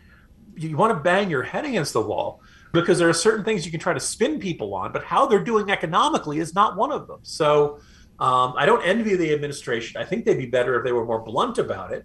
you 0.54 0.76
want 0.76 0.96
to 0.96 1.02
bang 1.02 1.30
your 1.30 1.42
head 1.42 1.64
against 1.64 1.92
the 1.92 2.00
wall 2.00 2.40
because 2.72 2.98
there 2.98 3.08
are 3.08 3.14
certain 3.14 3.44
things 3.44 3.64
you 3.64 3.70
can 3.70 3.80
try 3.80 3.92
to 3.92 4.00
spin 4.00 4.38
people 4.38 4.74
on, 4.74 4.92
but 4.92 5.04
how 5.04 5.26
they're 5.26 5.42
doing 5.42 5.70
economically 5.70 6.38
is 6.38 6.54
not 6.54 6.76
one 6.76 6.92
of 6.92 7.06
them. 7.06 7.20
So 7.22 7.80
um, 8.18 8.54
I 8.56 8.66
don't 8.66 8.82
envy 8.82 9.16
the 9.16 9.32
administration. 9.32 10.00
I 10.00 10.04
think 10.04 10.24
they'd 10.24 10.38
be 10.38 10.46
better 10.46 10.78
if 10.78 10.84
they 10.84 10.92
were 10.92 11.04
more 11.04 11.22
blunt 11.22 11.58
about 11.58 11.92
it, 11.92 12.04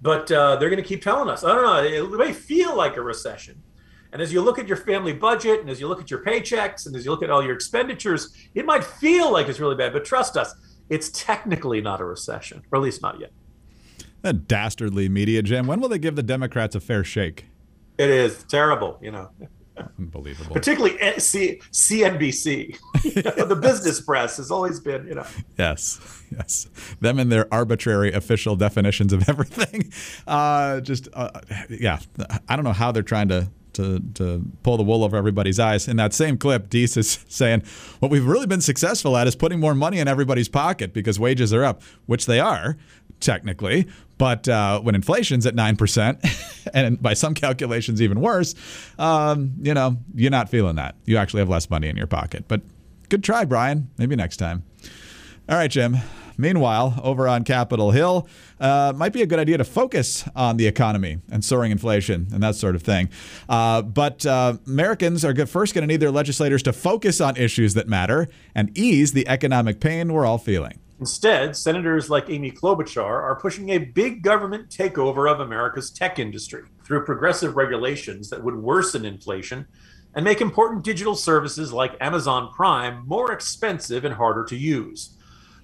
but 0.00 0.30
uh, 0.30 0.56
they're 0.56 0.70
going 0.70 0.82
to 0.82 0.88
keep 0.88 1.02
telling 1.02 1.28
us, 1.28 1.44
I 1.44 1.54
don't 1.54 1.64
know, 1.64 1.82
it 1.82 2.18
may 2.18 2.32
feel 2.32 2.76
like 2.76 2.96
a 2.96 3.02
recession. 3.02 3.62
And 4.12 4.22
as 4.22 4.32
you 4.32 4.40
look 4.40 4.58
at 4.58 4.66
your 4.66 4.76
family 4.76 5.12
budget 5.12 5.60
and 5.60 5.68
as 5.68 5.80
you 5.80 5.88
look 5.88 6.00
at 6.00 6.10
your 6.10 6.24
paychecks 6.24 6.86
and 6.86 6.96
as 6.96 7.04
you 7.04 7.10
look 7.10 7.22
at 7.22 7.30
all 7.30 7.42
your 7.42 7.54
expenditures, 7.54 8.34
it 8.54 8.64
might 8.64 8.84
feel 8.84 9.30
like 9.30 9.48
it's 9.48 9.60
really 9.60 9.76
bad, 9.76 9.92
but 9.92 10.04
trust 10.04 10.36
us, 10.36 10.54
it's 10.88 11.10
technically 11.10 11.80
not 11.80 12.00
a 12.00 12.04
recession, 12.04 12.62
or 12.72 12.78
at 12.78 12.82
least 12.82 13.02
not 13.02 13.20
yet. 13.20 13.30
That 14.22 14.48
dastardly 14.48 15.08
media, 15.08 15.42
Jim. 15.42 15.66
When 15.66 15.80
will 15.80 15.88
they 15.88 15.98
give 15.98 16.16
the 16.16 16.22
Democrats 16.22 16.74
a 16.74 16.80
fair 16.80 17.04
shake? 17.04 17.46
It 17.98 18.10
is 18.10 18.44
terrible, 18.44 18.98
you 19.02 19.10
know. 19.10 19.30
Unbelievable. 19.98 20.54
Particularly 20.54 20.98
C- 21.18 21.60
CNBC. 21.72 22.78
the 23.48 23.56
business 23.56 24.00
press 24.00 24.36
has 24.38 24.50
always 24.50 24.80
been, 24.80 25.06
you 25.06 25.14
know. 25.14 25.26
Yes, 25.56 26.00
yes. 26.32 26.68
Them 27.00 27.18
and 27.18 27.30
their 27.30 27.52
arbitrary 27.52 28.12
official 28.12 28.56
definitions 28.56 29.12
of 29.12 29.28
everything. 29.28 29.92
Uh, 30.26 30.80
just, 30.80 31.08
uh, 31.14 31.30
yeah. 31.70 31.98
I 32.48 32.54
don't 32.54 32.64
know 32.64 32.72
how 32.72 32.92
they're 32.92 33.02
trying 33.02 33.28
to 33.28 33.48
to, 33.78 34.00
to 34.14 34.44
pull 34.64 34.76
the 34.76 34.82
wool 34.82 35.04
over 35.04 35.16
everybody's 35.16 35.60
eyes. 35.60 35.86
In 35.88 35.96
that 35.96 36.12
same 36.12 36.36
clip, 36.36 36.68
Deese 36.68 36.96
is 36.96 37.24
saying, 37.28 37.62
What 38.00 38.10
we've 38.10 38.26
really 38.26 38.46
been 38.46 38.60
successful 38.60 39.16
at 39.16 39.26
is 39.26 39.36
putting 39.36 39.60
more 39.60 39.74
money 39.74 39.98
in 40.00 40.08
everybody's 40.08 40.48
pocket 40.48 40.92
because 40.92 41.18
wages 41.18 41.54
are 41.54 41.64
up, 41.64 41.82
which 42.06 42.26
they 42.26 42.40
are, 42.40 42.76
technically. 43.20 43.86
But 44.18 44.48
uh, 44.48 44.80
when 44.80 44.96
inflation's 44.96 45.46
at 45.46 45.54
9%, 45.54 46.70
and 46.74 47.00
by 47.00 47.14
some 47.14 47.34
calculations 47.34 48.02
even 48.02 48.20
worse, 48.20 48.54
um, 48.98 49.54
you 49.62 49.74
know, 49.74 49.96
you're 50.14 50.32
not 50.32 50.48
feeling 50.48 50.76
that. 50.76 50.96
You 51.04 51.16
actually 51.16 51.40
have 51.40 51.48
less 51.48 51.70
money 51.70 51.88
in 51.88 51.96
your 51.96 52.08
pocket. 52.08 52.46
But 52.48 52.62
good 53.08 53.22
try, 53.22 53.44
Brian. 53.44 53.90
Maybe 53.96 54.16
next 54.16 54.38
time. 54.38 54.64
All 55.48 55.56
right, 55.56 55.70
Jim. 55.70 55.96
Meanwhile, 56.38 57.00
over 57.02 57.26
on 57.26 57.42
Capitol 57.42 57.90
Hill, 57.90 58.28
uh, 58.60 58.92
might 58.96 59.12
be 59.12 59.22
a 59.22 59.26
good 59.26 59.40
idea 59.40 59.58
to 59.58 59.64
focus 59.64 60.24
on 60.36 60.56
the 60.56 60.68
economy 60.68 61.18
and 61.30 61.44
soaring 61.44 61.72
inflation 61.72 62.28
and 62.32 62.42
that 62.44 62.54
sort 62.54 62.76
of 62.76 62.82
thing. 62.82 63.08
Uh, 63.48 63.82
but 63.82 64.24
uh, 64.24 64.56
Americans 64.66 65.24
are 65.24 65.34
first 65.46 65.74
going 65.74 65.82
to 65.82 65.88
need 65.88 65.98
their 65.98 66.12
legislators 66.12 66.62
to 66.62 66.72
focus 66.72 67.20
on 67.20 67.36
issues 67.36 67.74
that 67.74 67.88
matter 67.88 68.28
and 68.54 68.76
ease 68.78 69.12
the 69.12 69.26
economic 69.26 69.80
pain 69.80 70.12
we're 70.12 70.24
all 70.24 70.38
feeling. 70.38 70.78
Instead, 71.00 71.56
senators 71.56 72.10
like 72.10 72.28
Amy 72.28 72.50
Klobuchar 72.50 73.04
are 73.04 73.38
pushing 73.40 73.70
a 73.70 73.78
big 73.78 74.22
government 74.22 74.68
takeover 74.68 75.30
of 75.30 75.40
America's 75.40 75.90
tech 75.90 76.18
industry 76.18 76.62
through 76.84 77.04
progressive 77.04 77.56
regulations 77.56 78.30
that 78.30 78.42
would 78.42 78.56
worsen 78.56 79.04
inflation 79.04 79.66
and 80.14 80.24
make 80.24 80.40
important 80.40 80.84
digital 80.84 81.14
services 81.14 81.72
like 81.72 81.96
Amazon 82.00 82.50
Prime 82.52 83.06
more 83.06 83.30
expensive 83.30 84.04
and 84.04 84.14
harder 84.14 84.44
to 84.44 84.56
use. 84.56 85.17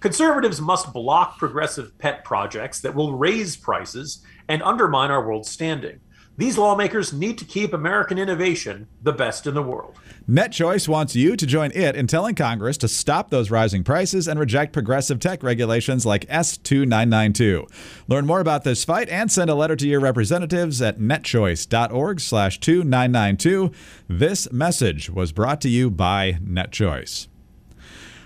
Conservatives 0.04 0.60
must 0.60 0.92
block 0.92 1.38
progressive 1.38 1.96
pet 1.96 2.24
projects 2.24 2.80
that 2.80 2.94
will 2.94 3.16
raise 3.16 3.56
prices 3.56 4.22
and 4.48 4.62
undermine 4.62 5.10
our 5.10 5.26
world's 5.26 5.48
standing. 5.48 5.98
These 6.36 6.58
lawmakers 6.58 7.14
need 7.14 7.38
to 7.38 7.46
keep 7.46 7.72
American 7.72 8.18
innovation 8.18 8.86
the 9.02 9.14
best 9.14 9.46
in 9.46 9.54
the 9.54 9.62
world. 9.62 9.96
NetChoice 10.28 10.88
wants 10.88 11.16
you 11.16 11.36
to 11.36 11.46
join 11.46 11.70
it 11.70 11.96
in 11.96 12.06
telling 12.06 12.34
Congress 12.34 12.76
to 12.78 12.88
stop 12.88 13.30
those 13.30 13.50
rising 13.50 13.82
prices 13.82 14.28
and 14.28 14.38
reject 14.38 14.74
progressive 14.74 15.20
tech 15.20 15.42
regulations 15.42 16.04
like 16.04 16.26
S2992. 16.26 17.66
Learn 18.06 18.26
more 18.26 18.40
about 18.40 18.64
this 18.64 18.84
fight 18.84 19.08
and 19.08 19.32
send 19.32 19.48
a 19.48 19.54
letter 19.54 19.74
to 19.74 19.88
your 19.88 20.00
representatives 20.00 20.82
at 20.82 20.98
netchoice.org/2992. 20.98 23.74
This 24.06 24.52
message 24.52 25.08
was 25.08 25.32
brought 25.32 25.62
to 25.62 25.70
you 25.70 25.90
by 25.90 26.36
NetChoice. 26.46 27.28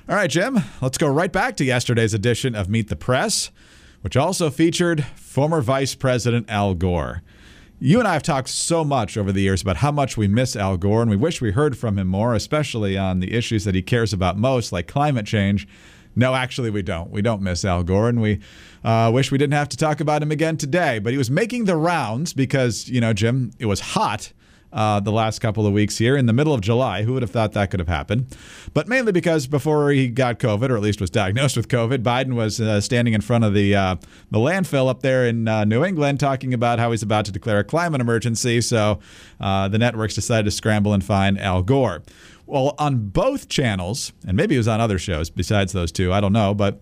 All 0.08 0.14
right, 0.14 0.30
Jim, 0.30 0.60
let's 0.80 0.96
go 0.96 1.06
right 1.06 1.30
back 1.30 1.54
to 1.56 1.66
yesterday's 1.66 2.14
edition 2.14 2.54
of 2.54 2.70
Meet 2.70 2.88
the 2.88 2.96
Press, 2.96 3.50
which 4.00 4.16
also 4.16 4.48
featured 4.48 5.04
former 5.04 5.60
Vice 5.60 5.94
President 5.94 6.48
Al 6.48 6.72
Gore. 6.72 7.22
You 7.78 7.98
and 7.98 8.08
I 8.08 8.14
have 8.14 8.22
talked 8.22 8.48
so 8.48 8.84
much 8.84 9.18
over 9.18 9.32
the 9.32 9.42
years 9.42 9.60
about 9.60 9.76
how 9.76 9.92
much 9.92 10.16
we 10.16 10.26
miss 10.26 10.56
Al 10.56 10.78
Gore, 10.78 11.02
and 11.02 11.10
we 11.10 11.16
wish 11.16 11.42
we 11.42 11.50
heard 11.50 11.76
from 11.76 11.98
him 11.98 12.08
more, 12.08 12.34
especially 12.34 12.96
on 12.96 13.20
the 13.20 13.34
issues 13.34 13.64
that 13.64 13.74
he 13.74 13.82
cares 13.82 14.14
about 14.14 14.38
most, 14.38 14.72
like 14.72 14.88
climate 14.88 15.26
change. 15.26 15.68
No, 16.16 16.34
actually, 16.34 16.70
we 16.70 16.80
don't. 16.80 17.10
We 17.10 17.20
don't 17.20 17.42
miss 17.42 17.62
Al 17.62 17.82
Gore, 17.82 18.08
and 18.08 18.22
we 18.22 18.40
uh, 18.84 19.10
wish 19.12 19.30
we 19.30 19.36
didn't 19.36 19.52
have 19.52 19.68
to 19.68 19.76
talk 19.76 20.00
about 20.00 20.22
him 20.22 20.30
again 20.30 20.56
today. 20.56 21.00
But 21.00 21.12
he 21.12 21.18
was 21.18 21.30
making 21.30 21.66
the 21.66 21.76
rounds 21.76 22.32
because, 22.32 22.88
you 22.88 23.02
know, 23.02 23.12
Jim, 23.12 23.50
it 23.58 23.66
was 23.66 23.80
hot 23.80 24.32
uh, 24.72 25.00
the 25.00 25.12
last 25.12 25.40
couple 25.40 25.66
of 25.66 25.72
weeks 25.72 25.98
here 25.98 26.16
in 26.16 26.26
the 26.26 26.32
middle 26.32 26.52
of 26.52 26.60
July. 26.60 27.02
Who 27.02 27.14
would 27.14 27.22
have 27.22 27.30
thought 27.30 27.52
that 27.52 27.70
could 27.70 27.80
have 27.80 27.88
happened? 27.88 28.36
But 28.74 28.88
mainly 28.88 29.12
because 29.12 29.46
before 29.46 29.90
he 29.90 30.08
got 30.08 30.38
COVID, 30.38 30.70
or 30.70 30.76
at 30.76 30.82
least 30.82 31.00
was 31.00 31.10
diagnosed 31.10 31.56
with 31.56 31.68
COVID, 31.68 31.98
Biden 31.98 32.34
was 32.34 32.60
uh, 32.60 32.80
standing 32.80 33.14
in 33.14 33.20
front 33.20 33.44
of 33.44 33.54
the 33.54 33.74
uh, 33.74 33.96
the 34.30 34.38
landfill 34.38 34.88
up 34.88 35.02
there 35.02 35.26
in 35.26 35.48
uh, 35.48 35.64
New 35.64 35.84
England 35.84 36.20
talking 36.20 36.52
about 36.52 36.78
how 36.78 36.90
he's 36.90 37.02
about 37.02 37.24
to 37.26 37.32
declare 37.32 37.58
a 37.58 37.64
climate 37.64 38.00
emergency. 38.00 38.60
So 38.60 39.00
uh, 39.40 39.68
the 39.68 39.78
networks 39.78 40.14
decided 40.14 40.44
to 40.44 40.50
scramble 40.50 40.92
and 40.92 41.04
find 41.04 41.40
Al 41.40 41.62
Gore. 41.62 42.02
Well, 42.46 42.74
on 42.78 43.08
both 43.08 43.48
channels, 43.48 44.12
and 44.26 44.34
maybe 44.36 44.54
it 44.54 44.58
was 44.58 44.68
on 44.68 44.80
other 44.80 44.98
shows 44.98 45.28
besides 45.28 45.72
those 45.72 45.92
two, 45.92 46.14
I 46.14 46.20
don't 46.20 46.32
know, 46.32 46.54
but 46.54 46.80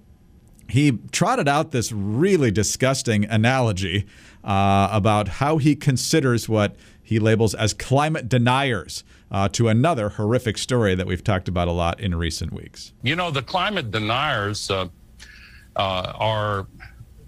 he 0.69 0.99
trotted 1.13 1.49
out 1.49 1.71
this 1.71 1.93
really 1.93 2.51
disgusting 2.51 3.25
analogy 3.25 4.07
uh, 4.45 4.89
about 4.93 5.29
how 5.29 5.59
he 5.59 5.75
considers 5.75 6.49
what 6.49 6.77
he 7.07 7.21
labels 7.21 7.55
as 7.55 7.73
climate 7.73 8.29
deniers. 8.29 9.05
Uh, 9.29 9.49
to 9.49 9.67
another 9.67 10.11
horrific 10.11 10.57
story 10.57 10.95
that 10.95 11.05
we've 11.05 11.25
talked 11.25 11.49
about 11.49 11.67
a 11.67 11.73
lot 11.73 11.99
in 11.99 12.15
recent 12.15 12.53
weeks. 12.53 12.93
You 13.03 13.17
know, 13.17 13.33
the 13.33 13.43
climate 13.43 13.91
deniers 13.91 14.71
uh, 14.71 14.87
uh, 15.75 16.13
are 16.15 16.69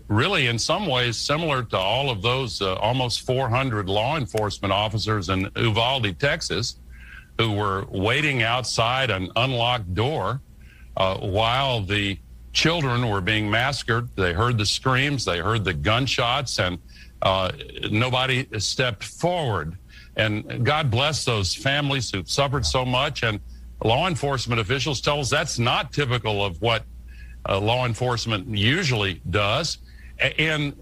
really, 0.07 0.47
in 0.47 0.59
some 0.59 0.87
ways, 0.87 1.17
similar 1.17 1.63
to 1.65 1.77
all 1.77 2.09
of 2.09 2.23
those 2.23 2.63
uh, 2.63 2.75
almost 2.77 3.23
400 3.23 3.89
law 3.89 4.17
enforcement 4.17 4.73
officers 4.73 5.29
in 5.29 5.51
Uvalde, 5.57 6.19
Texas, 6.19 6.77
who 7.39 7.53
were 7.53 7.85
waiting 7.91 8.43
outside 8.43 9.11
an 9.11 9.31
unlocked 9.37 9.95
door 9.95 10.41
uh, 10.97 11.17
while 11.19 11.83
the 11.83 12.19
children 12.53 13.09
were 13.09 13.21
being 13.21 13.51
massacred. 13.51 14.09
They 14.17 14.33
heard 14.33 14.59
the 14.59 14.67
screams, 14.67 15.25
they 15.25 15.39
heard 15.39 15.65
the 15.65 15.75
gunshots, 15.75 16.59
and 16.59 16.79
uh, 17.23 17.53
nobody 17.91 18.47
stepped 18.59 19.05
forward. 19.05 19.77
And 20.17 20.65
God 20.65 20.91
bless 20.91 21.25
those 21.25 21.55
families 21.55 22.11
who 22.11 22.25
suffered 22.25 22.67
so 22.67 22.85
much. 22.85 23.23
And 23.23 23.41
law 23.85 24.09
enforcement 24.09 24.61
officials 24.61 25.01
tell 25.01 25.21
us 25.21 25.31
that's 25.31 25.59
not 25.59 25.93
typical 25.93 26.45
of 26.45 26.61
what 26.61 26.85
uh, 27.49 27.61
law 27.61 27.87
enforcement 27.87 28.49
usually 28.49 29.21
does. 29.31 29.79
And 30.39 30.75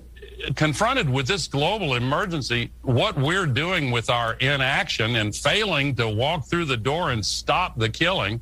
confronted 0.55 1.09
with 1.09 1.27
this 1.27 1.47
global 1.49 1.95
emergency, 1.95 2.71
what 2.83 3.17
we're 3.17 3.47
doing 3.47 3.91
with 3.91 4.11
our 4.11 4.35
inaction 4.35 5.17
and 5.17 5.35
failing 5.35 5.95
to 5.97 6.09
walk 6.09 6.47
through 6.47 6.67
the 6.67 6.77
door 6.77 7.11
and 7.11 7.25
stop 7.25 7.79
the 7.79 7.89
killing 7.89 8.41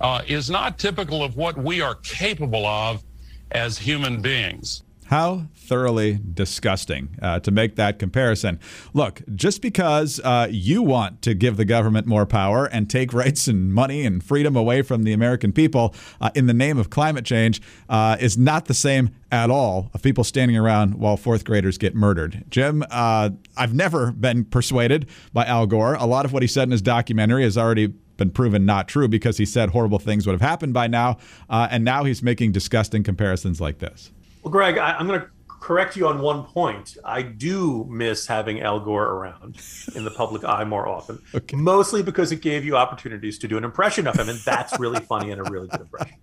uh, 0.00 0.22
is 0.26 0.48
not 0.50 0.78
typical 0.78 1.22
of 1.22 1.36
what 1.36 1.56
we 1.56 1.80
are 1.80 1.94
capable 1.96 2.66
of 2.66 3.02
as 3.50 3.78
human 3.78 4.20
beings. 4.20 4.82
How 5.10 5.46
thoroughly 5.56 6.20
disgusting 6.34 7.18
uh, 7.20 7.40
to 7.40 7.50
make 7.50 7.74
that 7.74 7.98
comparison. 7.98 8.60
Look, 8.94 9.22
just 9.34 9.60
because 9.60 10.20
uh, 10.22 10.46
you 10.48 10.84
want 10.84 11.20
to 11.22 11.34
give 11.34 11.56
the 11.56 11.64
government 11.64 12.06
more 12.06 12.24
power 12.26 12.66
and 12.66 12.88
take 12.88 13.12
rights 13.12 13.48
and 13.48 13.74
money 13.74 14.06
and 14.06 14.22
freedom 14.22 14.54
away 14.54 14.82
from 14.82 15.02
the 15.02 15.12
American 15.12 15.52
people 15.52 15.96
uh, 16.20 16.30
in 16.36 16.46
the 16.46 16.54
name 16.54 16.78
of 16.78 16.90
climate 16.90 17.24
change 17.24 17.60
uh, 17.88 18.18
is 18.20 18.38
not 18.38 18.66
the 18.66 18.74
same 18.74 19.10
at 19.32 19.50
all 19.50 19.90
of 19.94 20.02
people 20.02 20.22
standing 20.22 20.56
around 20.56 20.94
while 20.94 21.16
fourth 21.16 21.44
graders 21.44 21.76
get 21.76 21.96
murdered. 21.96 22.44
Jim, 22.48 22.84
uh, 22.88 23.30
I've 23.56 23.74
never 23.74 24.12
been 24.12 24.44
persuaded 24.44 25.08
by 25.32 25.44
Al 25.44 25.66
Gore. 25.66 25.94
A 25.94 26.06
lot 26.06 26.24
of 26.24 26.32
what 26.32 26.44
he 26.44 26.46
said 26.46 26.68
in 26.68 26.70
his 26.70 26.82
documentary 26.82 27.42
has 27.42 27.58
already 27.58 27.88
been 28.16 28.30
proven 28.30 28.64
not 28.64 28.86
true 28.86 29.08
because 29.08 29.38
he 29.38 29.44
said 29.44 29.70
horrible 29.70 29.98
things 29.98 30.24
would 30.24 30.34
have 30.34 30.40
happened 30.40 30.72
by 30.72 30.86
now, 30.86 31.16
uh, 31.48 31.66
and 31.68 31.84
now 31.84 32.04
he's 32.04 32.22
making 32.22 32.52
disgusting 32.52 33.02
comparisons 33.02 33.60
like 33.60 33.80
this. 33.80 34.12
Well, 34.42 34.50
Greg, 34.50 34.78
I, 34.78 34.98
am 34.98 35.06
going 35.06 35.20
to 35.20 35.26
correct 35.48 35.96
you 35.96 36.08
on 36.08 36.20
one 36.20 36.44
point. 36.44 36.96
I 37.04 37.22
do 37.22 37.84
miss 37.88 38.26
having 38.26 38.62
Al 38.62 38.80
Gore 38.80 39.04
around 39.04 39.60
in 39.94 40.04
the 40.04 40.10
public 40.10 40.44
eye 40.44 40.64
more 40.64 40.88
often, 40.88 41.20
okay. 41.34 41.56
mostly 41.56 42.02
because 42.02 42.32
it 42.32 42.40
gave 42.40 42.64
you 42.64 42.76
opportunities 42.76 43.38
to 43.40 43.48
do 43.48 43.58
an 43.58 43.64
impression 43.64 44.06
of 44.06 44.18
him, 44.18 44.28
and 44.28 44.38
that's 44.40 44.78
really 44.78 45.00
funny 45.00 45.30
and 45.30 45.46
a 45.46 45.50
really 45.50 45.68
good 45.68 45.82
impression. 45.82 46.16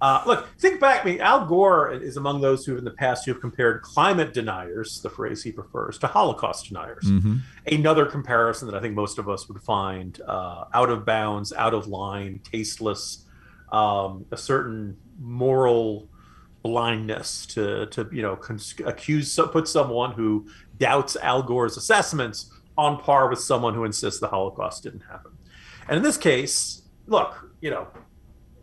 Uh, 0.00 0.22
look, 0.26 0.48
think 0.58 0.80
back. 0.80 1.00
I 1.00 1.04
mean, 1.04 1.20
Al 1.22 1.46
Gore 1.46 1.90
is 1.90 2.18
among 2.18 2.42
those 2.42 2.66
who, 2.66 2.76
in 2.76 2.84
the 2.84 2.90
past, 2.90 3.24
who 3.24 3.32
have 3.32 3.40
compared 3.40 3.80
climate 3.80 4.34
deniers, 4.34 5.00
the 5.00 5.08
phrase 5.08 5.42
he 5.42 5.50
prefers, 5.50 5.96
to 5.98 6.06
Holocaust 6.06 6.68
deniers. 6.68 7.04
Mm-hmm. 7.04 7.36
Another 7.66 8.04
comparison 8.04 8.68
that 8.68 8.76
I 8.76 8.80
think 8.80 8.94
most 8.94 9.18
of 9.18 9.30
us 9.30 9.48
would 9.48 9.62
find 9.62 10.20
uh, 10.26 10.66
out 10.74 10.90
of 10.90 11.06
bounds, 11.06 11.54
out 11.54 11.72
of 11.72 11.86
line, 11.86 12.40
tasteless, 12.44 13.24
um, 13.72 14.26
a 14.30 14.36
certain 14.36 14.98
moral 15.18 16.08
blindness 16.64 17.44
to 17.44 17.86
to 17.86 18.08
you 18.10 18.22
know 18.22 18.34
cons- 18.34 18.74
accuse 18.86 19.38
put 19.52 19.68
someone 19.68 20.12
who 20.12 20.48
doubts 20.78 21.14
Al 21.16 21.42
Gore's 21.42 21.76
assessments 21.76 22.50
on 22.76 22.98
par 22.98 23.28
with 23.28 23.38
someone 23.38 23.74
who 23.74 23.84
insists 23.84 24.18
the 24.18 24.26
Holocaust 24.26 24.82
didn't 24.82 25.02
happen. 25.02 25.30
And 25.88 25.98
in 25.98 26.02
this 26.02 26.16
case, 26.16 26.82
look, 27.06 27.52
you 27.60 27.70
know, 27.70 27.86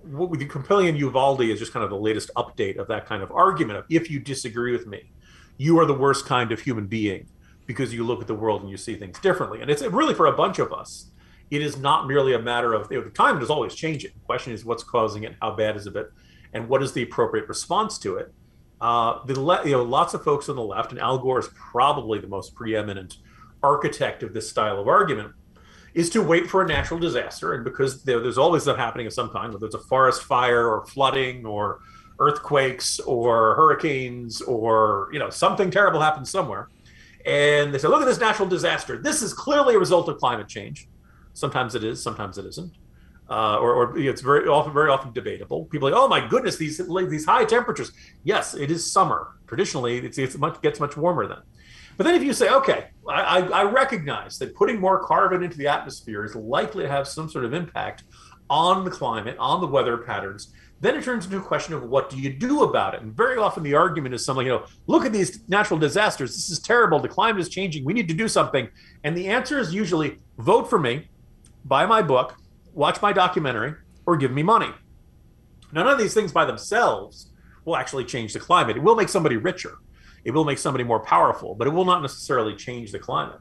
what 0.03 0.29
we 0.29 0.43
compelling 0.45 0.87
in 0.87 0.97
Uvalde 0.97 1.41
is 1.41 1.59
just 1.59 1.71
kind 1.71 1.83
of 1.83 1.89
the 1.89 1.97
latest 1.97 2.29
update 2.35 2.77
of 2.77 2.87
that 2.87 3.05
kind 3.05 3.23
of 3.23 3.31
argument 3.31 3.79
of 3.79 3.85
if 3.89 4.09
you 4.09 4.19
disagree 4.19 4.73
with 4.73 4.87
me, 4.87 5.11
you 5.57 5.79
are 5.79 5.85
the 5.85 5.93
worst 5.93 6.25
kind 6.25 6.51
of 6.51 6.59
human 6.59 6.87
being 6.87 7.27
because 7.67 7.93
you 7.93 8.03
look 8.03 8.19
at 8.19 8.27
the 8.27 8.35
world 8.35 8.61
and 8.61 8.69
you 8.69 8.77
see 8.77 8.95
things 8.95 9.17
differently. 9.19 9.61
And 9.61 9.69
it's 9.69 9.83
really 9.83 10.15
for 10.15 10.25
a 10.25 10.33
bunch 10.33 10.59
of 10.59 10.73
us. 10.73 11.11
It 11.51 11.61
is 11.61 11.77
not 11.77 12.07
merely 12.07 12.33
a 12.33 12.39
matter 12.39 12.73
of 12.73 12.89
the 12.89 13.01
time 13.13 13.41
is 13.41 13.49
always 13.49 13.75
changing. 13.75 14.11
The 14.13 14.25
question 14.25 14.51
is 14.51 14.65
what's 14.65 14.83
causing 14.83 15.23
it, 15.23 15.35
how 15.41 15.55
bad 15.55 15.77
is 15.77 15.85
it, 15.85 15.93
and 16.53 16.67
what 16.67 16.83
is 16.83 16.93
the 16.93 17.03
appropriate 17.03 17.47
response 17.47 17.97
to 17.99 18.17
it. 18.17 18.33
Uh, 18.79 19.23
the 19.25 19.39
le- 19.39 19.63
you 19.63 19.71
know 19.71 19.83
lots 19.83 20.13
of 20.13 20.23
folks 20.23 20.49
on 20.49 20.55
the 20.55 20.61
left, 20.61 20.91
and 20.91 20.99
Al 20.99 21.19
Gore 21.19 21.39
is 21.39 21.49
probably 21.49 22.19
the 22.19 22.27
most 22.27 22.55
preeminent 22.55 23.17
architect 23.61 24.23
of 24.23 24.33
this 24.33 24.49
style 24.49 24.79
of 24.79 24.87
argument 24.87 25.33
is 25.93 26.09
to 26.09 26.21
wait 26.21 26.49
for 26.49 26.63
a 26.63 26.67
natural 26.67 26.99
disaster. 26.99 27.53
And 27.53 27.63
because 27.63 28.03
there, 28.03 28.19
there's 28.19 28.37
always 28.37 28.63
that 28.65 28.77
happening 28.77 29.07
of 29.07 29.13
some 29.13 29.29
kind, 29.29 29.53
whether 29.53 29.65
it's 29.65 29.75
a 29.75 29.79
forest 29.79 30.23
fire 30.23 30.67
or 30.67 30.85
flooding 30.85 31.45
or 31.45 31.81
earthquakes 32.21 32.99
or 33.01 33.55
hurricanes 33.55 34.41
or 34.41 35.09
you 35.11 35.19
know 35.19 35.29
something 35.29 35.71
terrible 35.71 35.99
happens 35.99 36.29
somewhere 36.29 36.69
and 37.25 37.73
they 37.73 37.79
say 37.79 37.87
look 37.87 38.01
at 38.01 38.05
this 38.05 38.19
natural 38.19 38.47
disaster 38.47 39.01
this 39.01 39.23
is 39.23 39.33
clearly 39.33 39.73
a 39.73 39.79
result 39.79 40.07
of 40.07 40.17
climate 40.17 40.47
change 40.47 40.87
sometimes 41.33 41.73
it 41.73 41.83
is 41.83 42.01
sometimes 42.01 42.37
it 42.37 42.45
isn't 42.45 42.71
uh, 43.31 43.57
or, 43.59 43.73
or 43.73 43.97
it's 43.97 44.21
very 44.21 44.47
often 44.47 44.73
very 44.73 44.89
often 44.89 45.11
debatable 45.13 45.65
people 45.65 45.87
are 45.87 45.91
like 45.91 45.99
oh 45.99 46.07
my 46.07 46.27
goodness 46.27 46.57
these 46.57 46.81
these 47.09 47.25
high 47.25 47.45
temperatures 47.45 47.91
yes 48.23 48.53
it 48.53 48.69
is 48.69 48.91
summer 48.91 49.37
traditionally 49.47 49.99
it's, 49.99 50.17
it's 50.17 50.37
much 50.37 50.61
gets 50.61 50.79
much 50.79 50.97
warmer 50.97 51.25
then 51.27 51.37
but 51.97 52.03
then 52.03 52.13
if 52.13 52.23
you 52.23 52.33
say 52.33 52.49
okay 52.49 52.87
I, 53.09 53.39
I 53.41 53.63
recognize 53.63 54.37
that 54.39 54.53
putting 54.55 54.79
more 54.79 55.03
carbon 55.05 55.43
into 55.43 55.57
the 55.57 55.67
atmosphere 55.67 56.25
is 56.25 56.35
likely 56.35 56.83
to 56.83 56.89
have 56.89 57.07
some 57.07 57.29
sort 57.29 57.45
of 57.45 57.53
impact 57.53 58.03
on 58.49 58.83
the 58.83 58.91
climate 58.91 59.37
on 59.39 59.61
the 59.61 59.67
weather 59.67 59.97
patterns 59.97 60.53
then 60.81 60.95
it 60.95 61.03
turns 61.03 61.25
into 61.25 61.37
a 61.37 61.41
question 61.41 61.75
of 61.75 61.83
what 61.83 62.09
do 62.09 62.17
you 62.17 62.33
do 62.33 62.63
about 62.63 62.95
it? 62.95 63.03
And 63.03 63.15
very 63.15 63.37
often 63.37 63.61
the 63.61 63.75
argument 63.75 64.15
is 64.15 64.25
something, 64.25 64.47
you 64.47 64.53
know, 64.53 64.65
look 64.87 65.05
at 65.05 65.13
these 65.13 65.47
natural 65.47 65.79
disasters. 65.79 66.31
This 66.31 66.49
is 66.49 66.59
terrible. 66.59 66.99
The 66.99 67.07
climate 67.07 67.39
is 67.39 67.49
changing. 67.49 67.85
We 67.85 67.93
need 67.93 68.07
to 68.07 68.15
do 68.15 68.27
something. 68.27 68.67
And 69.03 69.15
the 69.15 69.27
answer 69.27 69.59
is 69.59 69.71
usually 69.71 70.17
vote 70.39 70.71
for 70.71 70.79
me, 70.79 71.07
buy 71.65 71.85
my 71.85 72.01
book, 72.01 72.35
watch 72.73 73.01
my 73.01 73.13
documentary, 73.13 73.75
or 74.05 74.17
give 74.17 74.31
me 74.31 74.43
money. 74.43 74.71
None 75.71 75.87
of 75.87 75.97
these 75.97 76.13
things 76.13 76.31
by 76.31 76.45
themselves 76.45 77.31
will 77.65 77.75
actually 77.75 78.05
change 78.05 78.33
the 78.33 78.39
climate. 78.39 78.77
It 78.77 78.83
will 78.83 78.95
make 78.95 79.09
somebody 79.09 79.37
richer. 79.37 79.77
It 80.23 80.31
will 80.31 80.45
make 80.45 80.57
somebody 80.57 80.83
more 80.83 80.99
powerful, 80.99 81.55
but 81.55 81.67
it 81.67 81.71
will 81.71 81.85
not 81.85 82.01
necessarily 82.01 82.55
change 82.55 82.91
the 82.91 82.99
climate. 82.99 83.39